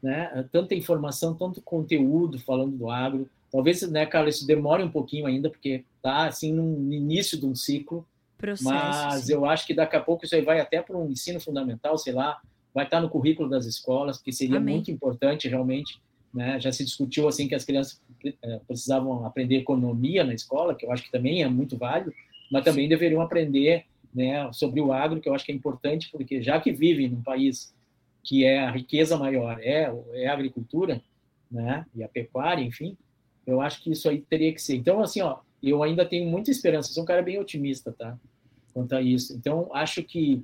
[0.00, 3.28] né, tanta informação, tanto conteúdo falando do agro.
[3.50, 7.54] Talvez, né, Carlos, isso demore um pouquinho ainda, porque está assim no início de um
[7.56, 8.06] ciclo.
[8.38, 9.32] Processo, mas sim.
[9.32, 12.12] eu acho que daqui a pouco isso aí vai até para um ensino fundamental, sei
[12.12, 12.40] lá,
[12.72, 14.76] vai estar tá no currículo das escolas, que seria Amém.
[14.76, 16.00] muito importante realmente
[16.34, 16.58] né?
[16.58, 20.90] Já se discutiu assim que as crianças eh, precisavam aprender economia na escola, que eu
[20.90, 22.12] acho que também é muito válido,
[22.50, 26.42] mas também deveriam aprender né, sobre o agro, que eu acho que é importante, porque
[26.42, 27.72] já que vivem num país
[28.22, 31.00] que é a riqueza maior é, é a agricultura,
[31.50, 32.96] né, e a pecuária, enfim,
[33.46, 34.76] eu acho que isso aí teria que ser.
[34.76, 38.18] Então, assim, ó, eu ainda tenho muita esperança, sou um cara bem otimista, tá,
[38.72, 39.34] quanto a isso.
[39.36, 40.42] Então, acho que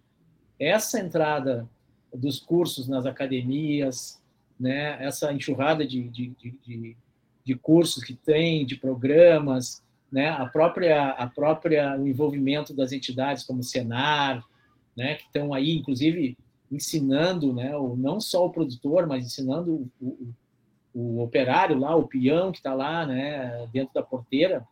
[0.59, 1.69] essa entrada
[2.15, 4.20] dos cursos nas academias,
[4.61, 6.97] né, essa enxurrada de, de, de,
[7.43, 9.83] de, cursos que tem, de programas,
[10.13, 14.45] né, a própria, a própria o envolvimento das entidades como o Senar,
[14.95, 16.37] né, que estão aí, inclusive,
[16.71, 20.35] ensinando, né, o, não só o produtor, mas ensinando o, o,
[20.93, 24.67] o operário lá, o peão que está lá, né, dentro da porteira.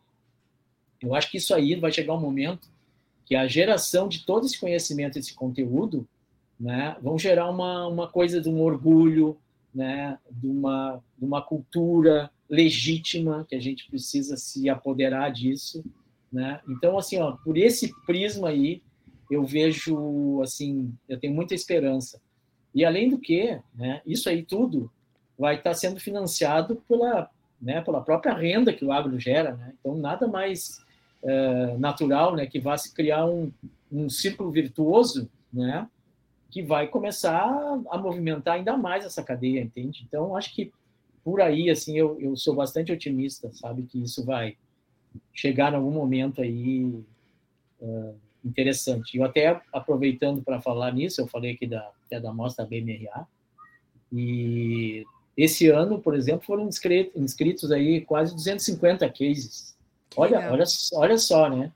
[1.00, 2.68] Eu acho que isso aí vai chegar um momento
[3.24, 6.06] que a geração de todo esse conhecimento, esse conteúdo,
[6.58, 9.38] né, vão gerar uma, uma coisa de um orgulho,
[9.74, 15.84] né, de, uma, de uma cultura legítima que a gente precisa se apoderar disso,
[16.32, 16.60] né?
[16.68, 18.82] Então, assim, ó, por esse prisma aí,
[19.30, 22.20] eu vejo, assim, eu tenho muita esperança.
[22.74, 24.90] E além do que, né, isso aí tudo
[25.38, 29.74] vai estar sendo financiado pela, né, pela própria renda que o agro gera, né?
[29.78, 30.84] Então, nada mais
[31.22, 33.52] é, natural, né, que vá se criar um,
[33.90, 35.88] um círculo virtuoso, né,
[36.50, 37.44] que vai começar
[37.90, 40.04] a movimentar ainda mais essa cadeia, entende?
[40.06, 40.72] Então, acho que
[41.22, 44.56] por aí, assim, eu, eu sou bastante otimista, sabe, que isso vai
[45.34, 46.84] chegar em algum momento aí
[47.80, 49.18] uh, interessante.
[49.18, 53.26] Eu até, aproveitando para falar nisso, eu falei aqui da, até da mostra BMRA,
[54.10, 55.04] e
[55.36, 56.68] esse ano, por exemplo, foram
[57.14, 59.76] inscritos aí quase 250 cases.
[60.16, 61.70] Olha, olha, olha só, né?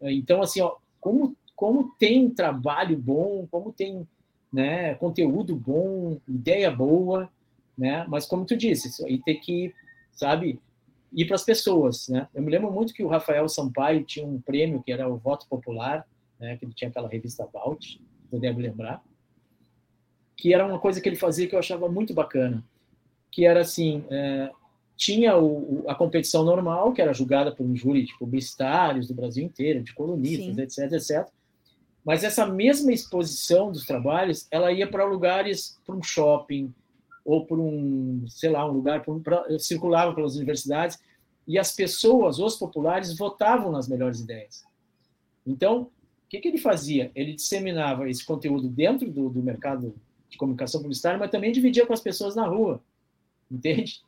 [0.00, 4.06] Então, assim, ó, como como tem trabalho bom, como tem
[4.52, 7.28] né, conteúdo bom, ideia boa,
[7.76, 8.06] né?
[8.08, 9.74] Mas como tu disse, isso aí tem que,
[10.12, 10.60] sabe,
[11.12, 12.28] ir para as pessoas, né?
[12.34, 15.46] Eu me lembro muito que o Rafael Sampaio tinha um prêmio que era o Voto
[15.48, 16.06] Popular,
[16.38, 16.56] né?
[16.56, 18.00] Que ele tinha aquela revista Vault,
[18.30, 19.02] eu devo lembrar,
[20.36, 22.62] que era uma coisa que ele fazia que eu achava muito bacana,
[23.30, 24.50] que era assim, é,
[24.96, 29.44] tinha o, a competição normal, que era julgada por um júri de publicitários do Brasil
[29.44, 30.82] inteiro, de colunistas, Sim.
[30.84, 31.28] etc, etc.
[32.06, 36.72] Mas essa mesma exposição dos trabalhos, ela ia para lugares, para um shopping,
[37.24, 41.00] ou para um, sei lá, um lugar, pra, circulava pelas universidades,
[41.48, 44.64] e as pessoas, os populares, votavam nas melhores ideias.
[45.44, 45.90] Então, o
[46.28, 47.10] que, que ele fazia?
[47.12, 49.92] Ele disseminava esse conteúdo dentro do, do mercado
[50.28, 52.80] de comunicação publicitária, mas também dividia com as pessoas na rua,
[53.50, 54.00] entende?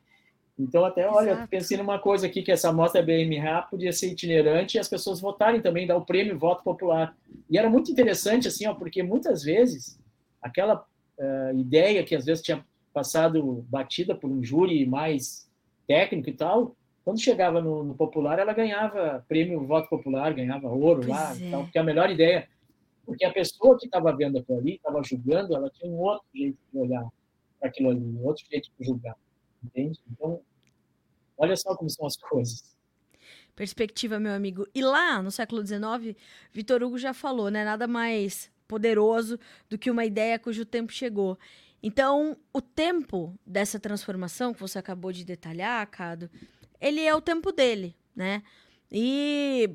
[0.59, 1.48] Então, até, olha, Exato.
[1.48, 5.61] pensei numa coisa aqui, que essa mostra BMRA podia ser itinerante e as pessoas votarem
[5.61, 7.16] também, dar o prêmio voto popular.
[7.48, 9.98] E era muito interessante, assim, ó, porque muitas vezes
[10.42, 10.84] aquela
[11.18, 15.48] uh, ideia que às vezes tinha passado batida por um júri mais
[15.86, 21.00] técnico e tal, quando chegava no, no popular, ela ganhava prêmio voto popular, ganhava ouro
[21.00, 21.50] pois lá, é.
[21.50, 22.48] tal, porque a melhor ideia,
[23.06, 26.59] porque a pessoa que estava vendo aquilo ali, estava julgando, ela tinha um outro jeito
[26.70, 27.06] de olhar
[27.59, 29.16] para aquilo ali, um outro jeito de julgar.
[29.64, 29.98] Entende?
[30.12, 30.40] Então,
[31.39, 32.76] olha só como são as coisas.
[33.55, 34.66] Perspectiva, meu amigo.
[34.74, 36.16] E lá, no século XIX,
[36.53, 37.64] Vitor Hugo já falou, né?
[37.64, 41.39] Nada mais poderoso do que uma ideia cujo tempo chegou.
[41.82, 46.30] Então, o tempo dessa transformação que você acabou de detalhar, Cado,
[46.80, 48.43] ele é o tempo dele, né?
[48.91, 49.70] E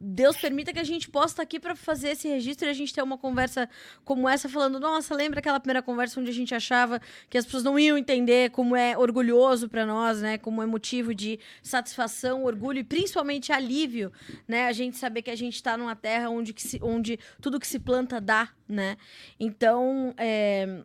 [0.00, 2.94] Deus permita que a gente possa estar aqui para fazer esse registro e a gente
[2.94, 3.68] ter uma conversa
[4.04, 7.64] como essa, falando: nossa, lembra aquela primeira conversa onde a gente achava que as pessoas
[7.64, 10.38] não iam entender como é orgulhoso para nós, né?
[10.38, 14.12] Como é motivo de satisfação, orgulho e principalmente alívio,
[14.46, 14.66] né?
[14.68, 17.66] A gente saber que a gente está numa terra onde, que se, onde tudo que
[17.66, 18.96] se planta dá, né?
[19.40, 20.84] Então, é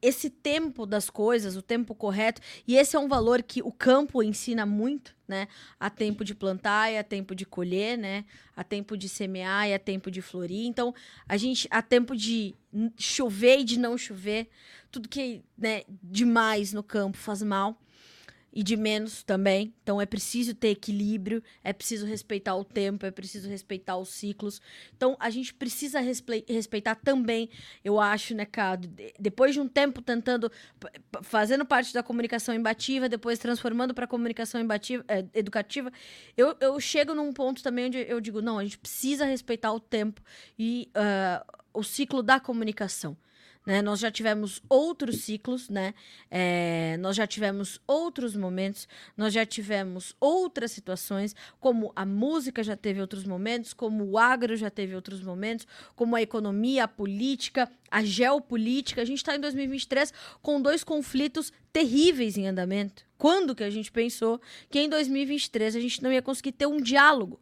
[0.00, 4.22] esse tempo das coisas, o tempo correto, e esse é um valor que o campo
[4.22, 5.48] ensina muito, né?
[5.78, 8.24] Há tempo de plantar e há tempo de colher, né?
[8.56, 10.66] Há tempo de semear e há tempo de florir.
[10.66, 10.94] Então,
[11.28, 12.54] a gente há tempo de
[12.96, 14.48] chover e de não chover.
[14.90, 17.78] Tudo que, né, demais no campo faz mal
[18.54, 19.74] e de menos também.
[19.82, 24.62] Então é preciso ter equilíbrio, é preciso respeitar o tempo, é preciso respeitar os ciclos.
[24.96, 27.50] Então a gente precisa respeitar também,
[27.84, 28.88] eu acho, né, Cado?
[29.18, 30.50] Depois de um tempo tentando,
[31.22, 35.92] fazendo parte da comunicação imbativa, depois transformando para comunicação imbativa, é, educativa,
[36.36, 39.80] eu, eu chego num ponto também onde eu digo: não, a gente precisa respeitar o
[39.80, 40.22] tempo
[40.56, 43.16] e uh, o ciclo da comunicação.
[43.66, 43.80] Né?
[43.80, 45.94] Nós já tivemos outros ciclos, né?
[46.30, 48.86] É, nós já tivemos outros momentos,
[49.16, 54.54] nós já tivemos outras situações, como a música já teve outros momentos, como o agro
[54.54, 59.00] já teve outros momentos, como a economia, a política, a geopolítica.
[59.00, 60.12] A gente está em 2023
[60.42, 63.04] com dois conflitos terríveis em andamento.
[63.16, 64.38] Quando que a gente pensou
[64.68, 67.40] que em 2023 a gente não ia conseguir ter um diálogo,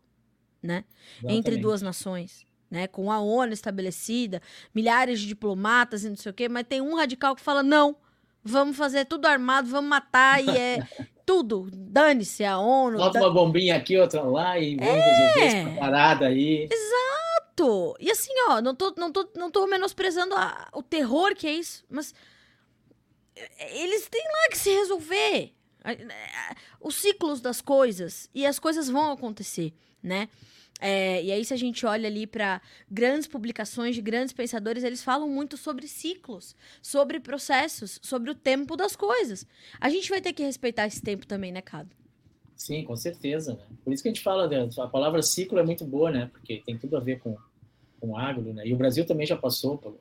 [0.62, 0.84] né?
[1.24, 2.46] Entre duas nações?
[2.72, 4.40] Né, com a ONU estabelecida,
[4.74, 7.94] milhares de diplomatas e não sei o quê, mas tem um radical que fala: não,
[8.42, 10.78] vamos fazer tudo armado, vamos matar e é
[11.26, 11.68] tudo.
[11.70, 12.96] Dane-se a ONU.
[12.96, 15.00] Bota uma bombinha aqui, outra lá e vamos é.
[15.00, 16.66] resolver essa parada aí.
[16.72, 17.94] Exato!
[18.00, 21.52] E assim, ó, não tô, não tô, não tô menosprezando a, o terror que é
[21.52, 22.14] isso, mas
[23.74, 25.52] eles têm lá que se resolver.
[26.80, 30.30] Os ciclos das coisas e as coisas vão acontecer, né?
[30.84, 32.60] É, e aí, se a gente olha ali para
[32.90, 38.76] grandes publicações de grandes pensadores, eles falam muito sobre ciclos, sobre processos, sobre o tempo
[38.76, 39.46] das coisas.
[39.80, 41.94] A gente vai ter que respeitar esse tempo também, né, Cado?
[42.56, 43.54] Sim, com certeza.
[43.54, 43.76] Né?
[43.84, 44.68] Por isso que a gente fala, né?
[44.76, 46.28] a palavra ciclo é muito boa, né?
[46.32, 47.36] Porque tem tudo a ver com,
[48.00, 48.66] com agro, né?
[48.66, 50.00] E o Brasil também já passou,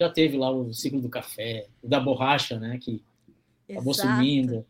[0.00, 2.78] já teve lá o ciclo do café, da borracha, né?
[2.80, 3.02] Que
[3.68, 4.64] acabou sumindo,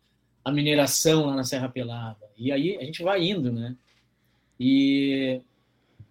[0.45, 2.27] a mineração lá na Serra Pelada.
[2.37, 3.77] E aí a gente vai indo, né?
[4.59, 5.41] E,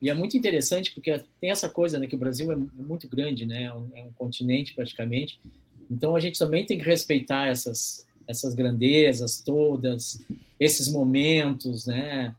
[0.02, 3.08] e é muito interessante porque tem essa coisa, né, que o Brasil é, é muito
[3.08, 5.40] grande, né, é um, é um continente praticamente.
[5.90, 10.24] Então a gente também tem que respeitar essas essas grandezas todas,
[10.58, 12.34] esses momentos, né?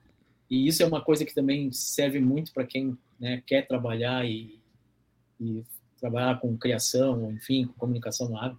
[0.50, 4.58] E isso é uma coisa que também serve muito para quem né, quer trabalhar e,
[5.38, 5.62] e
[6.00, 8.58] trabalhar com criação, enfim, com comunicação no agro,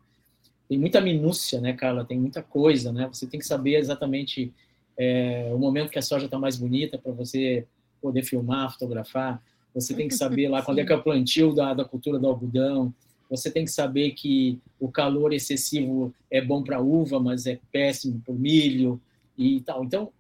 [0.68, 2.04] tem muita minúcia, né, Carla?
[2.04, 3.08] Tem muita coisa, né?
[3.08, 4.52] Você tem que saber exatamente
[4.98, 7.66] é, o momento que a soja está mais bonita para você
[8.02, 9.41] poder filmar, fotografar.
[9.74, 12.28] Você tem que saber lá quando é que é o plantio da, da cultura do
[12.28, 12.93] algodão.
[13.30, 18.22] Você tem que saber que o calor excessivo é bom para uva, mas é péssimo
[18.24, 19.02] para o milho
[19.38, 19.84] e tal.
[19.84, 20.12] Então,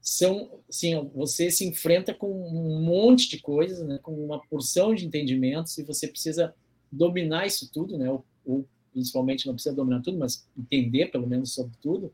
[0.00, 5.04] são, assim, você se enfrenta com um monte de coisas, né, com uma porção de
[5.06, 6.54] entendimentos e você precisa
[6.90, 11.52] dominar isso tudo, né, ou, ou principalmente não precisa dominar tudo, mas entender pelo menos
[11.52, 12.12] sobre tudo.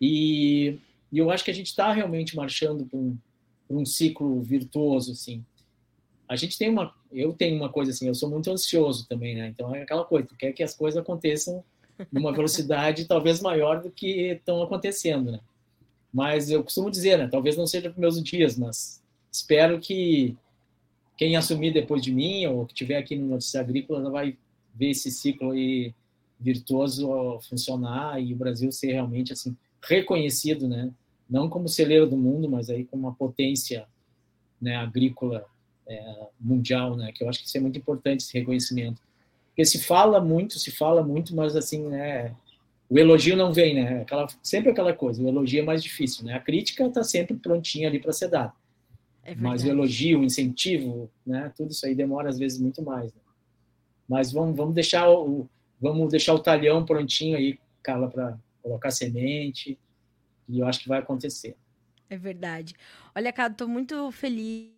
[0.00, 0.78] E,
[1.16, 3.16] e eu acho que a gente está realmente marchando para um,
[3.70, 5.42] um ciclo virtuoso, assim.
[6.28, 9.48] A gente tem uma, eu tenho uma coisa assim, eu sou muito ansioso também, né?
[9.48, 11.64] Então é aquela coisa, tu quer que as coisas aconteçam
[12.12, 15.40] numa velocidade talvez maior do que estão acontecendo, né?
[16.12, 17.28] Mas eu costumo dizer, né?
[17.28, 19.02] Talvez não seja para meus dias, mas
[19.32, 20.36] espero que
[21.16, 24.36] quem assumir depois de mim ou que tiver aqui no Notícia Agrícola vai
[24.74, 25.94] ver esse ciclo aí
[26.38, 30.92] virtuoso funcionar e o Brasil ser realmente assim reconhecido, né?
[31.28, 33.86] Não como celeiro do mundo, mas aí como uma potência
[34.60, 35.44] né, agrícola
[35.86, 37.12] é, mundial, né?
[37.12, 39.00] Que eu acho que isso é muito importante esse reconhecimento,
[39.48, 42.34] porque se fala muito, se fala muito, mas assim, né?
[42.88, 44.02] O elogio não vem, né?
[44.02, 45.20] Aquela, sempre aquela coisa.
[45.20, 46.34] O elogio é mais difícil, né?
[46.34, 48.52] A crítica está sempre prontinha ali para ser dada.
[49.24, 51.52] É mas o elogio, o incentivo, né?
[51.56, 53.12] Tudo isso aí demora às vezes muito mais.
[53.12, 53.20] Né?
[54.08, 55.48] Mas vamos, vamos deixar o
[55.80, 59.78] vamos deixar o talhão prontinho aí, Carla, para colocar semente.
[60.48, 61.56] E eu acho que vai acontecer.
[62.08, 62.74] É verdade.
[63.14, 64.76] Olha, cara, estou muito feliz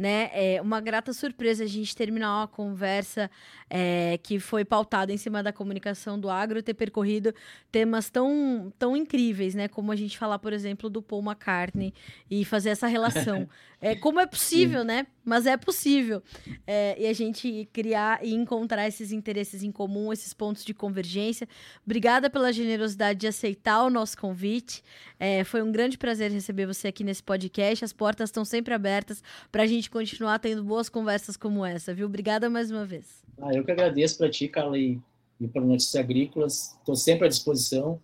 [0.00, 0.30] né?
[0.32, 3.30] É uma grata surpresa a gente terminar uma conversa
[3.68, 7.34] é, que foi pautada em cima da comunicação do agro, ter percorrido
[7.70, 9.68] temas tão, tão incríveis, né?
[9.68, 11.92] Como a gente falar, por exemplo, do Paul McCartney
[12.30, 13.46] e fazer essa relação.
[13.80, 14.86] é, como é possível, Sim.
[14.86, 15.06] né?
[15.24, 16.22] Mas é possível.
[16.66, 21.48] É, e a gente criar e encontrar esses interesses em comum, esses pontos de convergência.
[21.84, 24.82] Obrigada pela generosidade de aceitar o nosso convite.
[25.18, 27.84] É, foi um grande prazer receber você aqui nesse podcast.
[27.84, 32.06] As portas estão sempre abertas para a gente continuar tendo boas conversas como essa, viu?
[32.06, 33.22] Obrigada mais uma vez.
[33.40, 35.00] Ah, eu que agradeço para ti, Carla, e,
[35.40, 36.76] e para Notícias Agrícolas.
[36.78, 37.98] Estou sempre à disposição.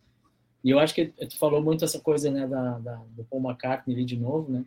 [0.65, 3.95] E eu acho que tu falou muito essa coisa né, da, da do Paul McCartney
[3.95, 4.65] ali de novo, né?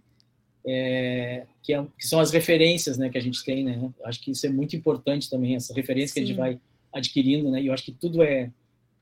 [0.71, 3.91] É, que, é, que, são as referências né, que a gente tem, né?
[4.03, 6.13] Acho que isso é muito importante também, essa referência Sim.
[6.13, 6.59] que a gente vai
[6.93, 7.61] adquirindo, né?
[7.61, 8.51] E eu acho que tudo é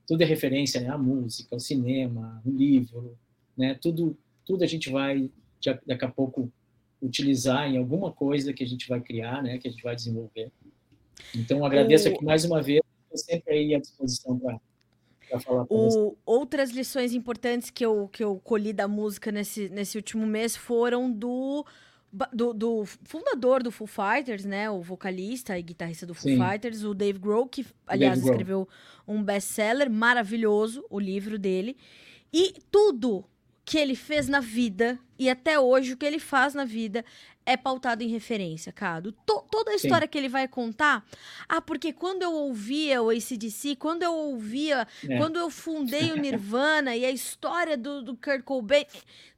[0.08, 0.90] tudo é referência, né?
[0.90, 3.18] A música, o cinema, o livro,
[3.58, 3.78] né?
[3.82, 5.30] Tudo tudo a gente vai
[5.86, 6.50] daqui a pouco
[7.02, 10.52] utilizar em alguma coisa que a gente vai criar, né, que a gente vai desenvolver.
[11.36, 12.14] Então, agradeço o...
[12.14, 14.60] aqui mais uma vez, estou sempre aí à disposição para
[15.70, 20.56] o, outras lições importantes que eu, que eu colhi da música nesse, nesse último mês
[20.56, 21.66] foram do,
[22.34, 24.70] do, do fundador do Foo Fighters, né?
[24.70, 26.38] O vocalista e guitarrista do Foo Sim.
[26.38, 29.18] Fighters, o Dave Grohl, que, aliás, Dave escreveu Grohl.
[29.20, 31.78] um best-seller maravilhoso, o livro dele.
[32.34, 33.26] E tudo
[33.66, 37.04] que ele fez na vida e até hoje o que ele faz na vida
[37.48, 39.14] é pautado em referência, Cado.
[39.26, 40.12] To toda a história Sim.
[40.12, 41.06] que ele vai contar.
[41.48, 45.18] Ah, porque quando eu ouvia o ACDC, quando eu ouvia, é.
[45.18, 48.86] quando eu fundei o Nirvana e a história do, do Kurt Cobain,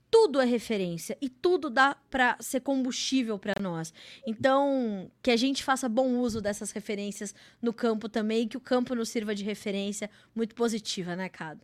[0.10, 3.93] tudo é referência e tudo dá para ser combustível para nós.
[4.26, 8.95] Então, que a gente faça bom uso dessas referências no campo também, que o campo
[8.95, 11.62] nos sirva de referência muito positiva, né, Cado?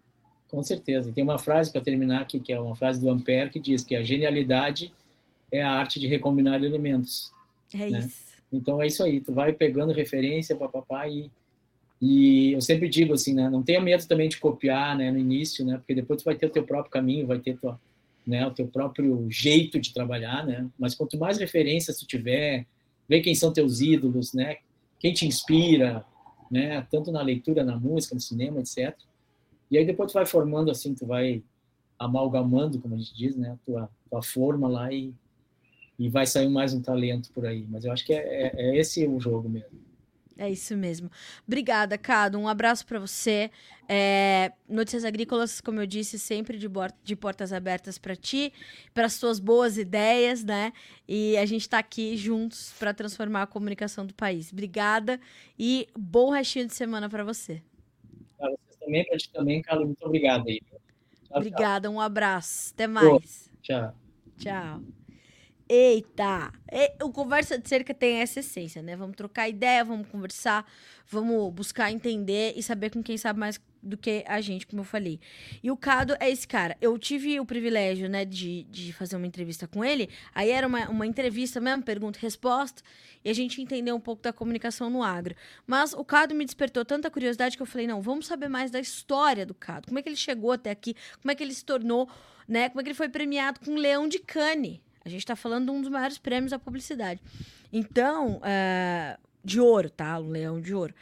[0.47, 1.11] Com certeza.
[1.11, 3.95] tem uma frase para terminar aqui, que é uma frase do Ampère, que diz que
[3.95, 4.93] a genialidade
[5.55, 7.31] é a arte de recombinar elementos.
[7.73, 7.99] É né?
[7.99, 8.25] isso.
[8.51, 11.29] Então é isso aí, tu vai pegando referência, papapá, e,
[12.01, 15.65] e eu sempre digo assim, né, não tenha medo também de copiar, né, no início,
[15.65, 17.79] né, porque depois tu vai ter o teu próprio caminho, vai ter tua,
[18.25, 22.65] né, o teu próprio jeito de trabalhar, né, mas quanto mais referências tu tiver,
[23.09, 24.57] ver quem são teus ídolos, né,
[24.99, 26.05] quem te inspira,
[26.49, 28.95] né, tanto na leitura, na música, no cinema, etc.,
[29.69, 31.43] e aí depois tu vai formando assim, tu vai
[31.97, 35.13] amalgamando, como a gente diz, né, a tua, tua forma lá e,
[35.97, 37.65] e vai sair mais um talento por aí.
[37.69, 39.85] Mas eu acho que é, é, é esse o jogo mesmo.
[40.37, 41.09] É isso mesmo.
[41.47, 42.37] Obrigada, Cado.
[42.37, 43.49] Um abraço para você.
[43.87, 46.67] É, Notícias Agrícolas, como eu disse, sempre de,
[47.03, 48.51] de portas abertas para ti,
[48.93, 50.73] para as suas boas ideias, né?
[51.07, 54.51] E a gente está aqui juntos para transformar a comunicação do país.
[54.51, 55.21] Obrigada
[55.57, 57.61] e bom restinho de semana para você
[58.85, 59.87] também, para ti também, Carlos.
[59.87, 60.61] Muito obrigado aí.
[60.61, 61.95] Tchau, Obrigada, tchau.
[61.95, 62.71] um abraço.
[62.73, 63.51] Até mais.
[63.61, 63.93] Tchau.
[64.37, 64.81] Tchau.
[65.67, 66.53] Eita!
[66.71, 68.95] E, o Conversa de Cerca tem essa essência, né?
[68.95, 70.63] Vamos trocar ideia, vamos conversar,
[71.07, 74.85] vamos buscar entender e saber com quem sabe mais do que a gente, como eu
[74.85, 75.19] falei.
[75.63, 76.77] E o Cado é esse cara.
[76.79, 80.07] Eu tive o privilégio, né, de, de fazer uma entrevista com ele.
[80.35, 82.83] Aí era uma, uma entrevista mesmo, pergunta e resposta.
[83.23, 85.35] E a gente entendeu um pouco da comunicação no agro.
[85.65, 88.79] Mas o Cado me despertou tanta curiosidade que eu falei, não, vamos saber mais da
[88.79, 89.87] história do Cado.
[89.87, 90.95] Como é que ele chegou até aqui?
[91.21, 92.07] Como é que ele se tornou,
[92.47, 92.69] né?
[92.69, 94.84] Como é que ele foi premiado com o Leão de Cane?
[95.05, 97.21] A gente está falando de um dos maiores prêmios da publicidade.
[97.71, 100.19] Então, uh, de ouro, tá?
[100.19, 100.95] Um leão de ouro.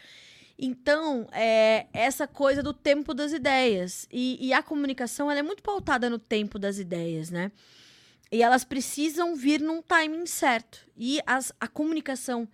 [0.59, 4.05] Então, é essa coisa do tempo das ideias.
[4.11, 7.51] E, e, a comunicação ela é muito pautada no tempo das ideias, né?
[8.29, 10.85] E elas precisam vir num timing certo.
[10.97, 12.47] E as, a comunicação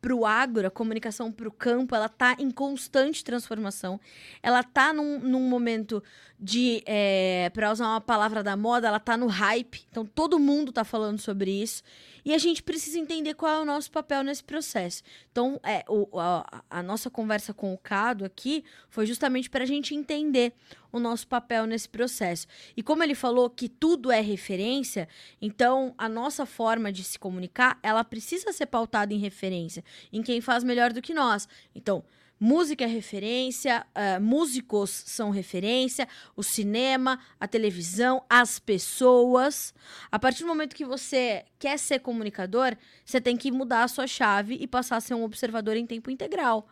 [0.00, 4.00] para o agro, a comunicação para o campo, ela está em constante transformação.
[4.42, 6.02] Ela está num, num momento
[6.38, 9.86] de, é, para usar uma palavra da moda, ela está no hype.
[9.90, 11.82] Então todo mundo está falando sobre isso.
[12.24, 15.02] E a gente precisa entender qual é o nosso papel nesse processo.
[15.30, 19.66] Então, é, o, a, a nossa conversa com o Cado aqui foi justamente para a
[19.66, 20.52] gente entender
[20.92, 22.46] o nosso papel nesse processo.
[22.76, 25.08] E como ele falou que tudo é referência,
[25.40, 30.40] então a nossa forma de se comunicar, ela precisa ser pautada em referência, em quem
[30.40, 31.48] faz melhor do que nós.
[31.74, 32.04] Então,
[32.42, 39.74] Música é referência, uh, músicos são referência, o cinema, a televisão, as pessoas.
[40.10, 42.74] A partir do momento que você quer ser comunicador,
[43.04, 46.10] você tem que mudar a sua chave e passar a ser um observador em tempo
[46.10, 46.66] integral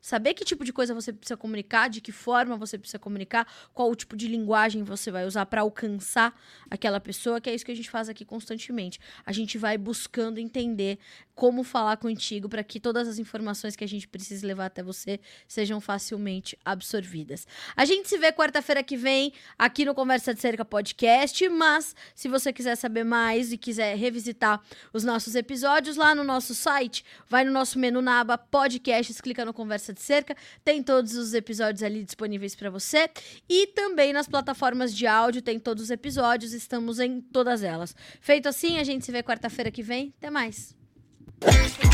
[0.00, 3.90] saber que tipo de coisa você precisa comunicar, de que forma você precisa comunicar, qual
[3.90, 6.34] o tipo de linguagem você vai usar para alcançar
[6.70, 8.98] aquela pessoa, que é isso que a gente faz aqui constantemente.
[9.24, 10.98] A gente vai buscando entender
[11.40, 15.18] como falar contigo para que todas as informações que a gente precisa levar até você
[15.48, 17.46] sejam facilmente absorvidas.
[17.74, 22.28] A gente se vê quarta-feira que vem aqui no Conversa de Cerca Podcast, mas se
[22.28, 24.60] você quiser saber mais e quiser revisitar
[24.92, 29.42] os nossos episódios lá no nosso site, vai no nosso menu na aba podcasts, clica
[29.42, 30.36] no Conversa de Cerca.
[30.62, 33.08] Tem todos os episódios ali disponíveis para você.
[33.48, 36.52] E também nas plataformas de áudio tem todos os episódios.
[36.52, 37.96] Estamos em todas elas.
[38.20, 40.12] Feito assim, a gente se vê quarta-feira que vem.
[40.18, 40.78] Até mais.
[41.42, 41.92] すいま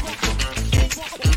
[1.22, 1.35] せん。